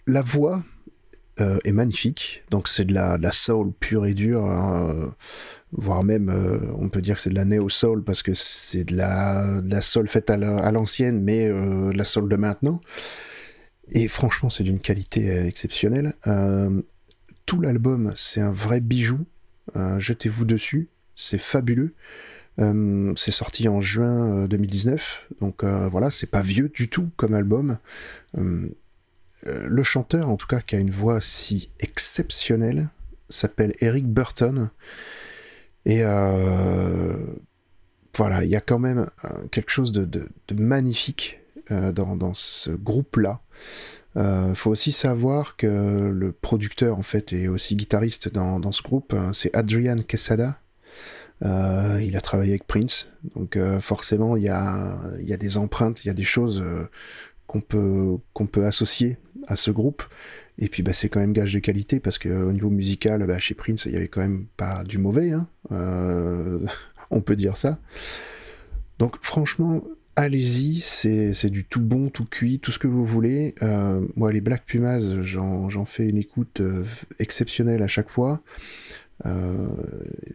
la 0.08 0.22
voix 0.22 0.64
euh, 1.40 1.60
est 1.66 1.72
magnifique, 1.72 2.44
donc 2.50 2.68
c'est 2.68 2.86
de 2.86 2.94
la, 2.94 3.18
soul 3.32 3.72
pure 3.80 4.06
et 4.08 4.14
dure, 4.16 4.46
hein, 4.46 4.90
euh, 4.90 5.08
voire 5.72 6.04
même 6.04 6.30
euh, 6.30 6.58
on 6.80 6.90
peut 6.90 7.02
dire 7.02 7.18
que 7.18 7.22
c'est 7.22 7.30
de 7.30 7.36
la 7.36 7.46
néo-soul 7.46 8.04
parce 8.04 8.24
que 8.24 8.34
c'est 8.34 8.86
de 8.86 8.96
la, 8.96 9.62
de 9.62 9.80
soul 9.82 10.08
faite 10.10 10.30
à 10.32 10.38
la- 10.38 10.58
à 10.58 10.72
l'ancienne, 10.72 11.22
mais 11.22 11.48
euh, 11.48 11.92
de 11.92 11.98
la 11.98 12.06
soul 12.06 12.28
de 12.28 12.36
maintenant. 12.38 12.82
Et 13.92 14.08
franchement, 14.08 14.50
c'est 14.50 14.64
d'une 14.64 14.80
qualité 14.80 15.30
euh, 15.30 15.48
exceptionnelle. 15.48 16.14
Euh, 16.28 16.82
tout 17.46 17.62
l'album, 17.62 18.14
c'est 18.16 18.42
un 18.42 18.52
vrai 18.52 18.80
bijou. 18.82 19.26
Euh, 19.76 20.00
Jetez-vous 20.00 20.46
dessus, 20.46 20.90
c'est 21.16 21.40
fabuleux. 21.40 21.94
C'est 22.60 23.32
sorti 23.32 23.68
en 23.68 23.82
juin 23.82 24.46
euh, 24.46 24.48
2019, 24.48 25.28
donc 25.42 25.64
voilà, 25.64 26.10
c'est 26.10 26.26
pas 26.26 26.42
vieux 26.42 26.70
du 26.70 26.90
tout 26.90 27.12
comme 27.16 27.36
album. 27.36 27.78
Le 28.34 29.84
chanteur, 29.84 30.30
en 30.30 30.38
tout 30.38 30.48
cas, 30.48 30.62
qui 30.62 30.76
a 30.76 30.80
une 30.80 30.90
voix 30.90 31.22
si 31.22 31.70
exceptionnelle, 31.80 32.90
s'appelle 33.30 33.74
Eric 33.80 34.08
Burton. 34.08 34.72
Et 35.86 36.02
voilà, 38.16 38.44
il 38.44 38.50
y 38.50 38.56
a 38.56 38.62
quand 38.62 38.80
même 38.80 39.08
quelque 39.52 39.70
chose 39.70 39.92
de, 39.92 40.28
magnifique 40.56 41.40
dans, 41.72 42.16
dans 42.16 42.34
ce 42.34 42.70
groupe-là. 42.72 43.42
Euh, 44.16 44.56
faut 44.56 44.72
aussi 44.72 44.92
savoir 44.92 45.58
que 45.58 46.10
le 46.12 46.32
producteur, 46.32 46.98
en 46.98 47.04
fait, 47.04 47.34
est 47.34 47.48
aussi 47.48 47.76
guitariste 47.76 48.30
dans, 48.30 48.60
dans 48.60 48.72
ce 48.72 48.82
groupe. 48.82 49.14
hein, 49.14 49.32
C'est 49.34 49.56
Adrian 49.56 49.98
Quesada. 49.98 50.60
Euh, 51.46 52.02
il 52.04 52.18
a 52.18 52.22
travaillé 52.22 52.54
avec 52.54 52.66
Prince, 52.66 53.08
donc 53.36 53.58
euh, 53.58 53.80
forcément 53.80 54.38
il 54.38 54.44
y 54.44 54.50
a, 54.50 54.98
y 55.20 55.34
a 55.34 55.38
des 55.38 55.60
empreintes, 55.60 56.04
il 56.04 56.08
y 56.08 56.10
a 56.10 56.16
des 56.16 56.24
choses 56.24 56.64
euh, 56.66 56.90
qu'on 57.46 57.62
peut 57.62 58.18
qu'on 58.34 58.48
peut 58.48 58.66
associer 58.66 59.18
à 59.48 59.56
ce 59.56 59.70
groupe. 59.70 60.02
Et 60.58 60.68
puis 60.68 60.82
bah, 60.82 60.94
c'est 60.94 61.10
quand 61.10 61.20
même 61.20 61.34
gage 61.34 61.54
de 61.54 61.60
qualité 61.60 62.00
parce 62.00 62.18
que 62.18 62.30
au 62.30 62.52
niveau 62.52 62.72
musical, 62.72 63.24
bah, 63.28 63.38
chez 63.38 63.54
Prince, 63.54 63.86
il 63.86 63.92
y 63.92 63.98
avait 63.98 64.08
quand 64.08 64.22
même 64.22 64.48
pas 64.58 64.84
du 64.84 64.98
mauvais, 64.98 65.32
hein. 65.32 65.48
Euh, 65.72 66.66
on 67.12 67.22
peut 67.22 67.36
dire 67.36 67.56
ça. 67.56 67.78
Donc 68.98 69.18
franchement, 69.22 69.84
allez-y, 70.18 70.80
c'est 70.80 71.50
du 71.50 71.64
tout 71.64 71.80
bon, 71.80 72.10
tout 72.10 72.26
cuit, 72.26 72.60
tout 72.60 72.72
ce 72.72 72.80
que 72.80 72.88
vous 72.88 73.06
voulez. 73.06 73.54
Euh, 73.62 74.06
moi, 74.16 74.34
les 74.34 74.42
Black 74.42 74.66
Pumas, 74.66 75.22
j'en 75.22 75.86
fais 75.86 76.10
une 76.10 76.18
écoute 76.18 76.60
euh, 76.60 76.84
exceptionnelle 77.20 77.84
à 77.84 77.88
chaque 77.88 78.10
fois. 78.10 78.42
Euh, 79.26 79.70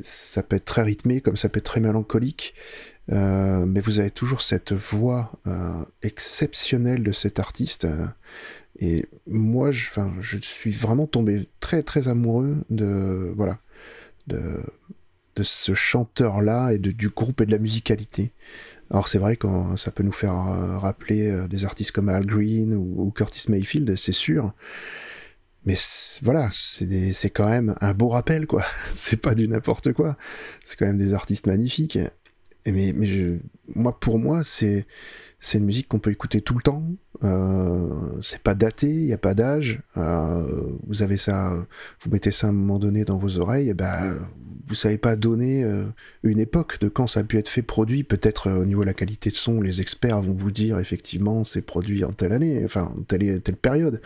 ça 0.01 0.43
peut 0.43 0.57
être 0.57 0.65
très 0.65 0.83
rythmé, 0.83 1.21
comme 1.21 1.37
ça 1.37 1.49
peut 1.49 1.59
être 1.59 1.65
très 1.65 1.81
mélancolique, 1.81 2.55
mais 3.09 3.81
vous 3.81 3.99
avez 3.99 4.11
toujours 4.11 4.41
cette 4.41 4.73
voix 4.73 5.33
exceptionnelle 6.03 7.03
de 7.03 7.13
cet 7.13 7.41
artiste. 7.41 7.87
et 8.79 9.07
moi, 9.27 9.73
je, 9.73 10.37
suis 10.41 10.71
vraiment 10.71 11.07
tombé 11.07 11.49
très 11.61 11.83
très 11.83 12.09
amoureux 12.09 12.57
de 12.71 13.33
voilà 13.37 13.59
de, 14.29 14.63
ce 15.43 15.75
chanteur-là 15.75 16.73
et 16.73 16.79
de, 16.79 16.93
du 16.93 17.09
groupe 17.09 17.41
et 17.41 17.47
de 17.47 17.51
la 17.51 17.59
musicalité. 17.59 18.33
Alors 18.93 19.09
c'est 19.09 19.19
vrai 19.19 19.37
que 19.37 19.49
ça 19.77 19.91
peut 19.91 20.03
nous 20.03 20.13
faire 20.13 20.35
euh, 20.35 20.77
rappeler 20.77 21.31
euh, 21.31 21.49
des 21.49 21.65
artistes 21.65 21.93
comme 21.93 22.11
Al 22.11 22.27
Green 22.27 22.75
ou, 22.75 23.11
Curtis 23.11 23.51
Mayfield, 23.51 23.97
c'est 23.97 24.13
sûr. 24.13 24.53
Mais 25.65 25.75
voilà, 26.23 26.49
c'est 26.51 27.31
quand 27.31 27.49
même 27.49 27.75
un 27.81 27.95
beau 27.95 28.09
rappel, 28.09 28.47
quoi. 28.47 28.65
C'est 28.93 29.17
pas 29.17 29.35
du 29.35 29.47
n'importe 29.47 29.93
quoi. 29.93 30.17
C'est 30.65 30.77
quand 30.77 30.87
même 30.87 30.99
des 30.99 31.15
artistes 31.15 31.47
magnifiques. 31.47 31.99
Mais 32.67 32.95
moi, 33.75 33.99
pour 33.99 34.19
moi, 34.19 34.43
c'est 34.45 34.87
une 35.55 35.65
musique 35.65 35.89
qu'on 35.89 35.99
peut 35.99 36.11
écouter 36.11 36.41
tout 36.41 36.55
le 36.55 36.63
temps. 36.63 36.85
Euh, 37.25 37.89
c'est 38.21 38.41
pas 38.41 38.55
daté, 38.55 38.89
il 38.89 39.07
y 39.07 39.13
a 39.13 39.19
pas 39.19 39.35
d'âge. 39.35 39.81
Euh, 39.97 40.77
vous 40.87 41.03
avez 41.03 41.17
ça, 41.17 41.53
vous 42.01 42.11
mettez 42.11 42.31
ça 42.31 42.49
à 42.49 42.51
un 42.51 42.53
moment 42.53 42.79
donné 42.79 43.05
dans 43.05 43.19
vos 43.19 43.39
oreilles, 43.39 43.69
et 43.69 43.75
ben 43.75 44.19
vous 44.67 44.75
savez 44.75 44.99
pas 44.99 45.17
donner 45.17 45.65
euh, 45.65 45.85
une 46.23 46.39
époque 46.39 46.79
de 46.81 46.89
quand 46.89 47.07
ça 47.07 47.21
a 47.21 47.23
pu 47.25 47.39
être 47.39 47.49
fait, 47.49 47.63
produit. 47.63 48.05
Peut-être 48.05 48.49
euh, 48.49 48.63
au 48.63 48.65
niveau 48.65 48.83
de 48.83 48.87
la 48.87 48.95
qualité 48.95 49.31
de 49.31 49.35
son, 49.35 49.61
les 49.61 49.81
experts 49.81 50.23
vont 50.23 50.35
vous 50.35 50.51
dire 50.51 50.79
effectivement 50.79 51.45
c'est 51.45 51.63
produit 51.63 52.05
en 52.05 52.13
telle 52.13 52.33
année, 52.33 52.63
enfin 52.65 52.89
en 52.97 53.03
telle 53.03 53.41
telle 53.43 53.57
période. 53.57 54.01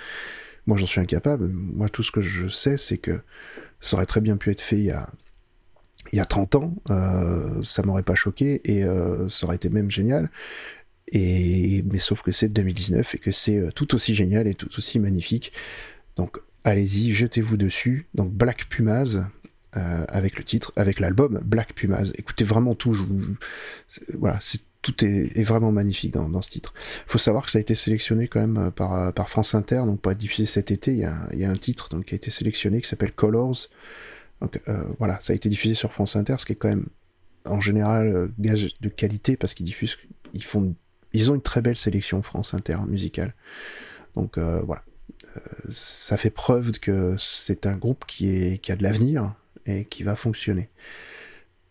Moi, 0.66 0.76
j'en 0.76 0.86
suis 0.86 1.00
incapable. 1.00 1.48
Moi, 1.52 1.88
tout 1.88 2.02
ce 2.02 2.10
que 2.10 2.20
je 2.20 2.48
sais, 2.48 2.76
c'est 2.76 2.98
que 2.98 3.20
ça 3.78 3.96
aurait 3.96 4.06
très 4.06 4.20
bien 4.20 4.36
pu 4.36 4.50
être 4.50 4.60
fait 4.60 4.78
il 4.78 4.86
y 4.86 4.90
a, 4.90 5.08
il 6.12 6.16
y 6.16 6.20
a 6.20 6.24
30 6.24 6.54
ans. 6.56 6.74
Euh, 6.90 7.62
ça 7.62 7.82
m'aurait 7.82 8.02
pas 8.02 8.14
choqué 8.14 8.60
et 8.64 8.84
euh, 8.84 9.28
ça 9.28 9.46
aurait 9.46 9.56
été 9.56 9.68
même 9.68 9.90
génial. 9.90 10.30
Et, 11.12 11.84
mais 11.90 11.98
sauf 11.98 12.22
que 12.22 12.32
c'est 12.32 12.48
2019 12.48 13.14
et 13.14 13.18
que 13.18 13.30
c'est 13.30 13.56
euh, 13.56 13.70
tout 13.70 13.94
aussi 13.94 14.14
génial 14.14 14.46
et 14.46 14.54
tout 14.54 14.70
aussi 14.76 14.98
magnifique. 14.98 15.52
Donc, 16.16 16.38
allez-y, 16.64 17.12
jetez-vous 17.12 17.56
dessus. 17.56 18.06
Donc, 18.14 18.32
Black 18.32 18.68
Pumas. 18.68 19.24
euh, 19.76 20.04
avec 20.08 20.38
le 20.38 20.44
titre, 20.44 20.72
avec 20.76 21.00
l'album 21.00 21.40
Black 21.44 21.74
Pumas. 21.74 22.10
Écoutez 22.16 22.44
vraiment 22.44 22.74
tout. 22.74 22.96
voilà, 24.18 24.38
tout 24.80 25.04
est, 25.04 25.42
vraiment 25.42 25.70
magnifique 25.72 26.12
dans, 26.14 26.40
ce 26.40 26.48
titre. 26.48 26.72
faut 27.06 27.18
savoir 27.18 27.44
que 27.44 27.50
ça 27.50 27.58
a 27.58 27.60
été 27.60 27.74
sélectionné 27.74 28.28
quand 28.28 28.40
même 28.40 28.70
par, 28.70 29.28
France 29.28 29.54
Inter, 29.54 29.82
donc 29.84 30.00
être 30.06 30.16
diffusé 30.16 30.46
cet 30.46 30.70
été, 30.70 30.92
il 30.92 30.98
y 30.98 31.04
a, 31.04 31.28
il 31.32 31.40
y 31.40 31.44
a 31.44 31.50
un 31.50 31.56
titre 31.56 31.88
donc, 31.88 32.06
qui 32.06 32.14
a 32.14 32.16
été 32.16 32.30
sélectionné 32.30 32.80
qui 32.80 32.88
s'appelle 32.88 33.12
Colors. 33.12 33.68
Donc 34.40 34.60
euh, 34.68 34.84
voilà, 34.98 35.18
ça 35.20 35.32
a 35.32 35.36
été 35.36 35.48
diffusé 35.48 35.74
sur 35.74 35.92
France 35.92 36.16
Inter, 36.16 36.36
ce 36.38 36.46
qui 36.46 36.52
est 36.52 36.56
quand 36.56 36.68
même 36.68 36.86
en 37.44 37.60
général 37.60 38.14
euh, 38.14 38.28
gage 38.38 38.68
de 38.80 38.88
qualité 38.88 39.36
parce 39.36 39.54
qu'ils 39.54 39.66
diffusent, 39.66 39.96
ils 40.34 40.44
font, 40.44 40.74
ils 41.12 41.30
ont 41.30 41.34
une 41.34 41.42
très 41.42 41.62
belle 41.62 41.76
sélection 41.76 42.22
France 42.22 42.54
Inter 42.54 42.78
musicale. 42.86 43.34
Donc 44.14 44.38
euh, 44.38 44.60
voilà, 44.62 44.82
ça 45.68 46.16
fait 46.16 46.30
preuve 46.30 46.72
que 46.72 47.14
c'est 47.18 47.66
un 47.66 47.76
groupe 47.76 48.04
qui 48.06 48.60
a 48.68 48.76
de 48.76 48.82
l'avenir 48.82 49.34
et 49.66 49.84
qui 49.84 50.02
va 50.02 50.16
fonctionner. 50.16 50.68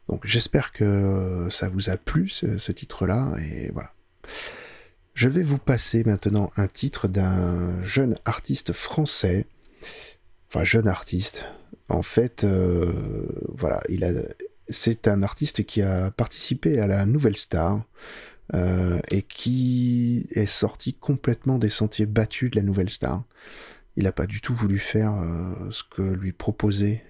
Donc 0.07 0.25
j'espère 0.25 0.71
que 0.71 1.47
ça 1.49 1.67
vous 1.67 1.89
a 1.89 1.97
plu 1.97 2.29
ce, 2.29 2.57
ce 2.57 2.71
titre-là 2.71 3.33
et 3.41 3.71
voilà. 3.71 3.91
Je 5.15 5.29
vais 5.29 5.43
vous 5.43 5.57
passer 5.57 6.03
maintenant 6.03 6.51
un 6.57 6.67
titre 6.67 7.07
d'un 7.07 7.81
jeune 7.81 8.17
artiste 8.25 8.73
français. 8.73 9.45
Enfin, 10.49 10.65
jeune 10.65 10.89
artiste. 10.89 11.45
En 11.89 12.01
fait, 12.01 12.43
euh, 12.43 13.27
voilà. 13.49 13.81
C'est 14.67 15.07
un 15.07 15.21
artiste 15.21 15.63
qui 15.65 15.81
a 15.81 16.09
participé 16.11 16.79
à 16.79 16.87
la 16.87 17.05
Nouvelle 17.05 17.37
Star 17.37 17.83
euh, 18.55 18.99
et 19.11 19.21
qui 19.21 20.25
est 20.31 20.47
sorti 20.47 20.93
complètement 20.93 21.59
des 21.59 21.69
sentiers 21.69 22.07
battus 22.07 22.49
de 22.49 22.55
la 22.55 22.63
Nouvelle 22.63 22.89
Star. 22.89 23.23
Il 23.95 24.03
n'a 24.03 24.11
pas 24.11 24.25
du 24.25 24.41
tout 24.41 24.55
voulu 24.55 24.79
faire 24.79 25.13
euh, 25.13 25.53
ce 25.69 25.83
que 25.83 26.01
lui 26.01 26.31
proposaient 26.33 27.03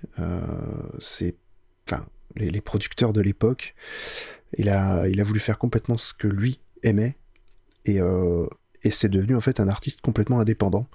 les, 2.36 2.61
producteurs 2.61 3.13
de 3.13 3.21
l'époque. 3.21 3.73
Il 4.57 4.69
a, 4.69 5.07
il 5.07 5.21
a 5.21 5.23
voulu 5.23 5.39
faire 5.39 5.57
complètement 5.57 5.97
ce 5.97 6.13
que 6.13 6.28
lui 6.28 6.59
aimait 6.84 7.15
et, 7.86 7.99
c'est 8.91 9.09
devenu 9.09 9.36
en 9.36 9.41
fait 9.41 9.59
un 9.59 9.67
artiste 9.67 10.01
complètement 10.01 10.39
indépendant. 10.39 10.88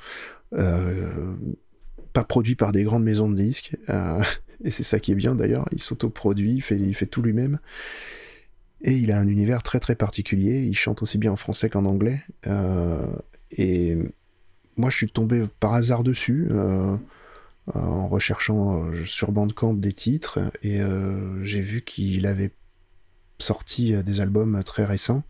Pas 2.12 2.24
produit 2.24 2.54
par 2.54 2.72
des 2.72 2.82
grandes 2.82 3.04
maisons 3.04 3.28
de 3.28 3.36
disques. 3.36 3.76
euh, 3.88 4.22
et 4.64 4.70
c'est 4.70 4.82
ça 4.82 5.00
qui 5.00 5.12
est 5.12 5.16
bien 5.16 5.34
d'ailleurs. 5.34 5.66
Il 5.72 5.80
s'autoproduit, 5.80 6.54
il 6.54 6.60
fait, 6.60 6.78
il 6.78 6.94
fait 6.94 7.06
tout 7.06 7.22
lui-même. 7.22 7.58
Et 8.82 8.94
il 8.94 9.12
a 9.12 9.18
un 9.18 9.28
univers 9.28 9.62
très 9.62 9.80
très 9.80 9.94
particulier. 9.94 10.62
Il 10.62 10.74
chante 10.74 11.02
aussi 11.02 11.18
bien 11.18 11.32
en 11.32 11.36
français 11.36 11.68
qu'en 11.68 11.84
anglais. 11.84 12.22
Euh, 12.46 13.04
et 13.50 13.98
moi, 14.76 14.90
je 14.90 14.96
suis 14.96 15.10
tombé 15.10 15.42
par 15.60 15.74
hasard 15.74 16.02
dessus. 16.02 16.48
euh, 16.50 16.96
en 17.74 18.08
recherchant 18.08 18.90
sur 19.04 19.30
Bandcamp 19.30 19.74
des 19.74 19.92
titres 19.92 20.40
et 20.64 20.80
j'ai 21.42 21.60
vu 21.60 21.82
qu'il 21.82 22.26
avait 22.26 22.50
sorti 23.38 23.92
des 24.02 24.20
albums 24.20 24.64
très 24.64 24.84
récents 24.84 25.22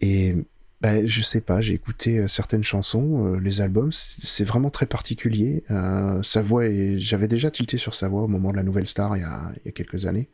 et 0.00 0.34
bah, 0.80 1.04
je 1.04 1.22
sais 1.22 1.40
pas, 1.40 1.60
j'ai 1.60 1.74
écouté 1.74 2.18
euh, 2.18 2.28
certaines 2.28 2.62
chansons, 2.62 3.34
euh, 3.34 3.40
les 3.40 3.60
albums, 3.60 3.90
c'est 3.90 4.44
vraiment 4.44 4.70
très 4.70 4.86
particulier. 4.86 5.64
Euh, 5.72 6.22
sa 6.22 6.40
voix 6.40 6.66
est... 6.66 6.98
J'avais 6.98 7.26
déjà 7.26 7.50
tilté 7.50 7.78
sur 7.78 7.94
sa 7.94 8.06
voix 8.06 8.22
au 8.22 8.28
moment 8.28 8.52
de 8.52 8.56
la 8.56 8.62
Nouvelle 8.62 8.86
Star 8.86 9.16
il 9.16 9.20
y 9.20 9.24
a, 9.24 9.52
il 9.56 9.62
y 9.66 9.68
a 9.70 9.72
quelques 9.72 10.06
années. 10.06 10.28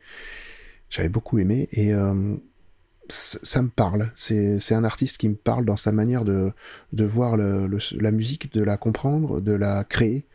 J'avais 0.89 1.09
beaucoup 1.09 1.39
aimé 1.39 1.67
et 1.71 1.93
ça 3.09 3.61
me 3.63 3.69
parle. 3.69 4.11
C'est 4.13 4.73
un 4.73 4.83
artiste 4.83 5.17
qui 5.17 5.27
me 5.27 5.35
parle 5.35 5.65
dans 5.65 5.75
sa 5.77 5.91
manière 5.91 6.23
de, 6.23 6.51
de 6.93 7.03
voir 7.03 7.37
le- 7.37 7.67
la 7.99 8.11
musique, 8.11 8.53
de 8.53 8.63
la 8.63 8.77
comprendre, 8.77 9.41
de 9.41 9.51
la 9.51 9.83
créer. 9.83 10.25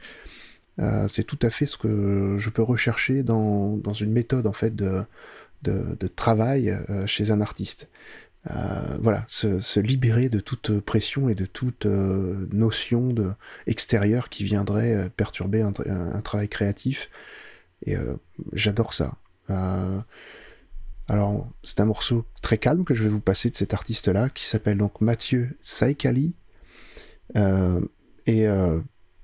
C'est 1.07 1.25
tout 1.25 1.39
à 1.43 1.51
fait 1.51 1.67
ce 1.67 1.79
que 1.79 2.35
je 2.37 2.51
peux 2.51 2.63
rechercher 2.63 3.23
dans, 3.23 3.77
dans 3.77 3.93
une 3.93 4.13
méthode 4.13 4.49
en 4.49 4.53
fait 4.53 4.75
de, 4.75 5.05
de, 5.63 6.07
travail 6.09 6.77
chez 7.07 7.31
un 7.31 7.41
artiste. 7.41 7.89
Euh, 8.49 8.97
voilà, 9.03 9.23
se, 9.29 9.81
libérer 9.81 10.31
de 10.31 10.41
toute 10.41 10.81
pression 10.81 11.29
et 11.29 11.35
de 11.35 11.45
toute 11.45 11.85
euh, 11.85 12.49
notion 12.53 13.09
de 13.09 13.33
extérieure 13.67 14.31
qui 14.31 14.45
viendrait 14.45 14.95
euh, 14.95 15.09
perturber 15.11 15.61
un, 15.61 15.73
tra- 15.73 15.91
un 15.91 16.21
travail 16.23 16.49
créatif. 16.49 17.11
Et 17.87 17.97
j'adore 18.53 18.93
ça. 18.93 19.15
Alors, 21.09 21.49
c'est 21.63 21.81
un 21.81 21.87
morceau 21.87 22.27
très 22.43 22.59
calme 22.59 22.85
que 22.85 22.95
je 22.95 23.03
vais 23.03 23.09
vous 23.09 23.21
passer 23.21 23.49
de 23.49 23.57
cet 23.57 23.73
artiste-là, 23.73 24.29
qui 24.29 24.45
s'appelle 24.45 24.77
donc 24.77 25.01
Mathieu 25.01 25.57
Saikali. 25.63 26.35
Et 28.27 28.47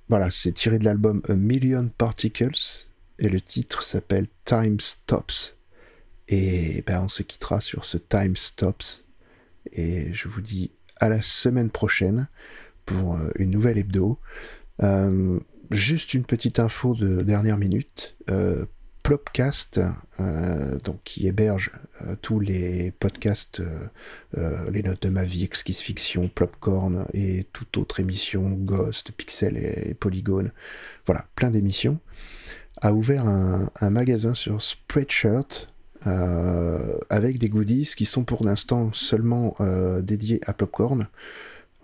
voilà, 0.08 0.30
c'est 0.30 0.52
tiré 0.52 0.78
de 0.78 0.86
l'album 0.86 1.20
A 1.28 1.34
Million 1.34 1.90
Particles, 1.98 2.86
et 3.18 3.28
le 3.28 3.42
titre 3.42 3.82
s'appelle 3.82 4.26
Time 4.44 4.80
Stops. 4.80 5.54
Et 6.28 6.82
ben, 6.86 7.02
on 7.02 7.08
se 7.08 7.22
quittera 7.22 7.60
sur 7.60 7.84
ce 7.84 7.98
Time 7.98 8.36
Stops. 8.36 9.04
Et 9.72 10.12
je 10.12 10.28
vous 10.28 10.40
dis 10.40 10.72
à 10.98 11.08
la 11.08 11.22
semaine 11.22 11.70
prochaine 11.70 12.28
pour 12.84 13.16
euh, 13.16 13.28
une 13.36 13.50
nouvelle 13.50 13.78
hebdo. 13.78 14.18
Euh, 14.82 15.38
juste 15.70 16.14
une 16.14 16.24
petite 16.24 16.58
info 16.58 16.94
de 16.94 17.22
dernière 17.22 17.58
minute. 17.58 18.16
Euh, 18.30 18.64
Plopcast, 19.02 19.80
donc 20.82 21.00
qui 21.04 21.28
héberge 21.28 21.70
tous 22.22 22.40
les 22.40 22.90
podcasts, 22.90 23.62
les 24.36 24.82
notes 24.82 25.02
de 25.04 25.08
ma 25.10 25.22
vie, 25.22 25.44
Exquise 25.44 25.78
Fiction, 25.78 26.28
Plopcorn 26.28 27.06
et 27.14 27.44
toute 27.52 27.76
autre 27.76 28.00
émission, 28.00 28.50
Ghost, 28.50 29.12
Pixel 29.12 29.58
et, 29.58 29.94
Polygone, 29.94 30.50
voilà, 31.06 31.24
plein 31.36 31.52
d'émissions, 31.52 32.00
a 32.80 32.92
ouvert 32.92 33.28
un, 33.28 33.90
magasin 33.90 34.34
sur 34.34 34.60
Spreadshirt 34.60 35.68
avec 36.04 37.38
des 37.38 37.48
goodies 37.48 37.92
qui 37.96 38.04
sont 38.04 38.24
pour 38.24 38.44
l'instant 38.44 38.90
seulement 38.92 39.54
euh, 39.60 40.02
dédiés 40.02 40.40
à 40.46 40.52
Popcorn. 40.52 41.08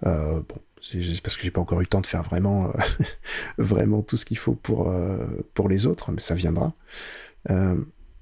Euh, 0.06 0.40
bon, 0.48 0.56
c'est 0.80 0.98
parce 1.22 1.36
que 1.36 1.42
j'ai 1.42 1.50
pas 1.50 1.60
encore 1.60 1.80
eu 1.80 1.84
le 1.84 1.88
temps 1.88 2.00
de 2.00 2.06
faire 2.06 2.22
vraiment, 2.22 2.68
euh, 2.68 3.04
vraiment 3.58 4.02
tout 4.02 4.16
ce 4.16 4.24
qu'il 4.24 4.38
faut 4.38 4.54
pour, 4.54 4.90
euh, 4.90 5.18
pour 5.54 5.68
les 5.68 5.86
autres, 5.86 6.10
mais 6.10 6.20
ça 6.20 6.34
viendra. 6.34 6.72
Euh, 7.50 7.76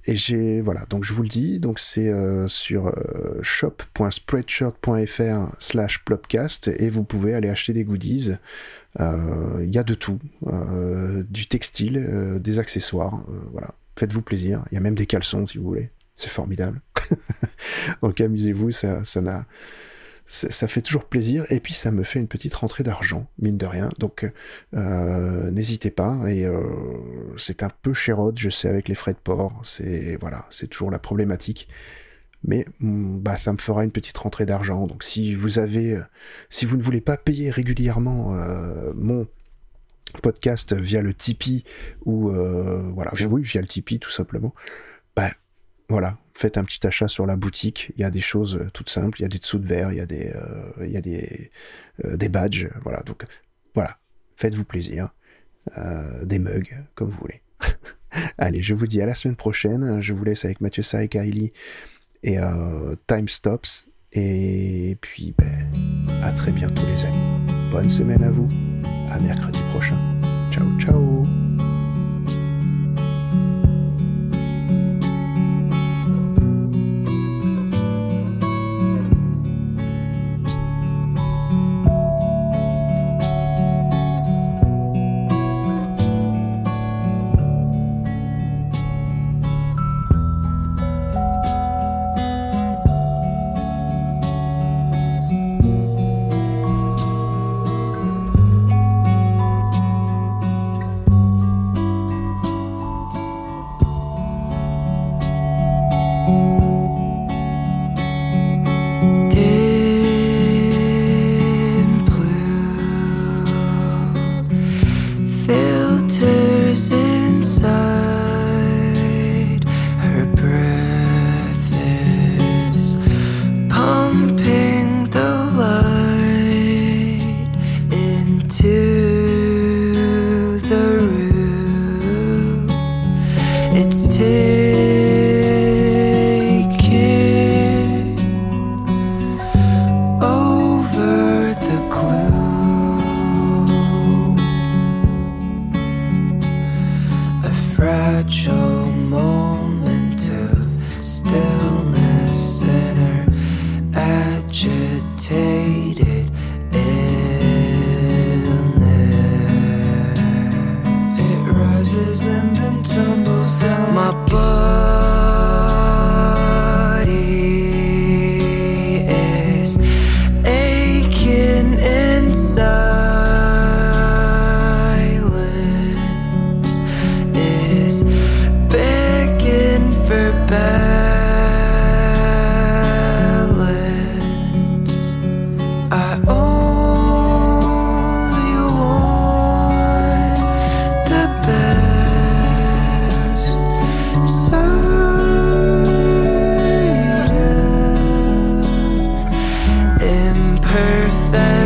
et 0.06 0.16
j'ai, 0.16 0.62
voilà, 0.62 0.86
donc 0.86 1.04
je 1.04 1.12
vous 1.12 1.22
le 1.22 1.28
dis, 1.28 1.60
donc 1.60 1.78
c'est 1.78 2.08
euh, 2.08 2.48
sur 2.48 2.86
euh, 2.86 3.38
shop.spreadshirt.fr 3.42 5.54
slash 5.58 6.02
plopcast 6.04 6.68
et 6.68 6.88
vous 6.88 7.04
pouvez 7.04 7.34
aller 7.34 7.50
acheter 7.50 7.74
des 7.74 7.84
goodies. 7.84 8.32
Euh, 8.98 9.62
Il 9.62 9.74
y 9.74 9.78
a 9.78 9.82
de 9.82 9.94
tout, 9.94 10.18
euh, 10.46 11.22
du 11.28 11.46
textile, 11.46 11.98
euh, 11.98 12.38
des 12.38 12.58
accessoires, 12.58 13.20
euh, 13.28 13.40
voilà. 13.52 13.74
Faites-vous 13.98 14.22
plaisir. 14.22 14.64
Il 14.70 14.74
y 14.74 14.78
a 14.78 14.80
même 14.80 14.94
des 14.94 15.06
caleçons 15.06 15.46
si 15.46 15.58
vous 15.58 15.64
voulez. 15.64 15.90
C'est 16.14 16.30
formidable. 16.30 16.80
donc 18.02 18.20
amusez-vous, 18.20 18.70
ça, 18.70 19.02
ça 19.04 19.20
n'a 19.20 19.46
ça 20.30 20.68
fait 20.68 20.80
toujours 20.80 21.06
plaisir 21.06 21.44
et 21.50 21.58
puis 21.58 21.72
ça 21.72 21.90
me 21.90 22.04
fait 22.04 22.20
une 22.20 22.28
petite 22.28 22.54
rentrée 22.54 22.84
d'argent, 22.84 23.26
mine 23.40 23.58
de 23.58 23.66
rien. 23.66 23.90
Donc 23.98 24.30
euh, 24.76 25.50
n'hésitez 25.50 25.90
pas 25.90 26.20
et 26.28 26.46
euh, 26.46 26.62
c'est 27.36 27.64
un 27.64 27.70
peu 27.82 27.92
chérode, 27.92 28.38
je 28.38 28.48
sais, 28.48 28.68
avec 28.68 28.88
les 28.88 28.94
frais 28.94 29.12
de 29.12 29.18
port. 29.18 29.60
C'est 29.64 30.16
voilà, 30.20 30.46
c'est 30.48 30.68
toujours 30.68 30.92
la 30.92 31.00
problématique. 31.00 31.68
Mais 32.44 32.64
mm, 32.78 33.18
bah 33.18 33.36
ça 33.36 33.52
me 33.52 33.58
fera 33.58 33.82
une 33.82 33.90
petite 33.90 34.16
rentrée 34.18 34.46
d'argent. 34.46 34.86
Donc 34.86 35.02
si 35.02 35.34
vous 35.34 35.58
avez, 35.58 35.96
euh, 35.96 36.04
si 36.48 36.64
vous 36.64 36.76
ne 36.76 36.82
voulez 36.82 37.00
pas 37.00 37.16
payer 37.16 37.50
régulièrement 37.50 38.32
mon 38.94 39.26
podcast 40.18 40.74
via 40.74 41.02
le 41.02 41.14
Tipeee 41.14 41.64
ou 42.04 42.30
euh, 42.30 42.90
voilà, 42.94 43.12
oui 43.28 43.42
via 43.42 43.60
le 43.60 43.66
Tipeee 43.66 43.98
tout 43.98 44.10
simplement, 44.10 44.54
bah 45.16 45.30
voilà, 45.88 46.18
faites 46.34 46.56
un 46.56 46.64
petit 46.64 46.86
achat 46.86 47.08
sur 47.08 47.26
la 47.26 47.36
boutique. 47.36 47.92
Il 47.96 48.02
y 48.02 48.04
a 48.04 48.10
des 48.10 48.20
choses 48.20 48.56
euh, 48.56 48.70
toutes 48.72 48.88
simples. 48.88 49.18
Il 49.18 49.22
y 49.22 49.24
a 49.24 49.28
des 49.28 49.38
dessous 49.38 49.58
de 49.58 49.66
verre, 49.66 49.92
il 49.92 49.98
y 49.98 50.00
a 50.00 50.06
des, 50.06 50.32
euh, 50.34 50.72
il 50.82 50.90
y 50.90 50.96
a 50.96 51.00
des, 51.00 51.50
des 52.04 52.28
badges. 52.28 52.68
Voilà, 52.82 53.00
donc 53.00 53.24
voilà, 53.74 53.98
faites-vous 54.36 54.64
plaisir. 54.64 55.10
Des 56.24 56.38
mugs, 56.38 56.84
comme 56.94 57.10
vous 57.10 57.18
voulez. 57.18 57.42
Allez, 58.38 58.62
je 58.62 58.74
vous 58.74 58.86
dis 58.86 59.00
à 59.02 59.06
la 59.06 59.14
semaine 59.14 59.36
prochaine. 59.36 60.00
Je 60.00 60.14
vous 60.14 60.24
laisse 60.24 60.44
avec 60.44 60.60
Mathieu 60.60 60.82
Sa 60.82 61.04
et 61.04 61.08
Kylie 61.08 61.52
et 62.22 62.38
Time 63.06 63.28
Stops. 63.28 63.86
Et 64.12 64.96
puis, 65.00 65.34
ben, 65.36 65.70
à 66.22 66.32
très 66.32 66.50
bientôt, 66.50 66.82
les 66.86 67.04
amis. 67.04 67.70
Bonne 67.70 67.90
semaine 67.90 68.24
à 68.24 68.30
vous. 68.30 68.48
À 69.10 69.18
mercredi 69.18 69.60
prochain. 69.72 69.96
Ciao, 70.50 70.66
ciao. 70.78 71.39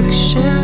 reflection 0.07 0.63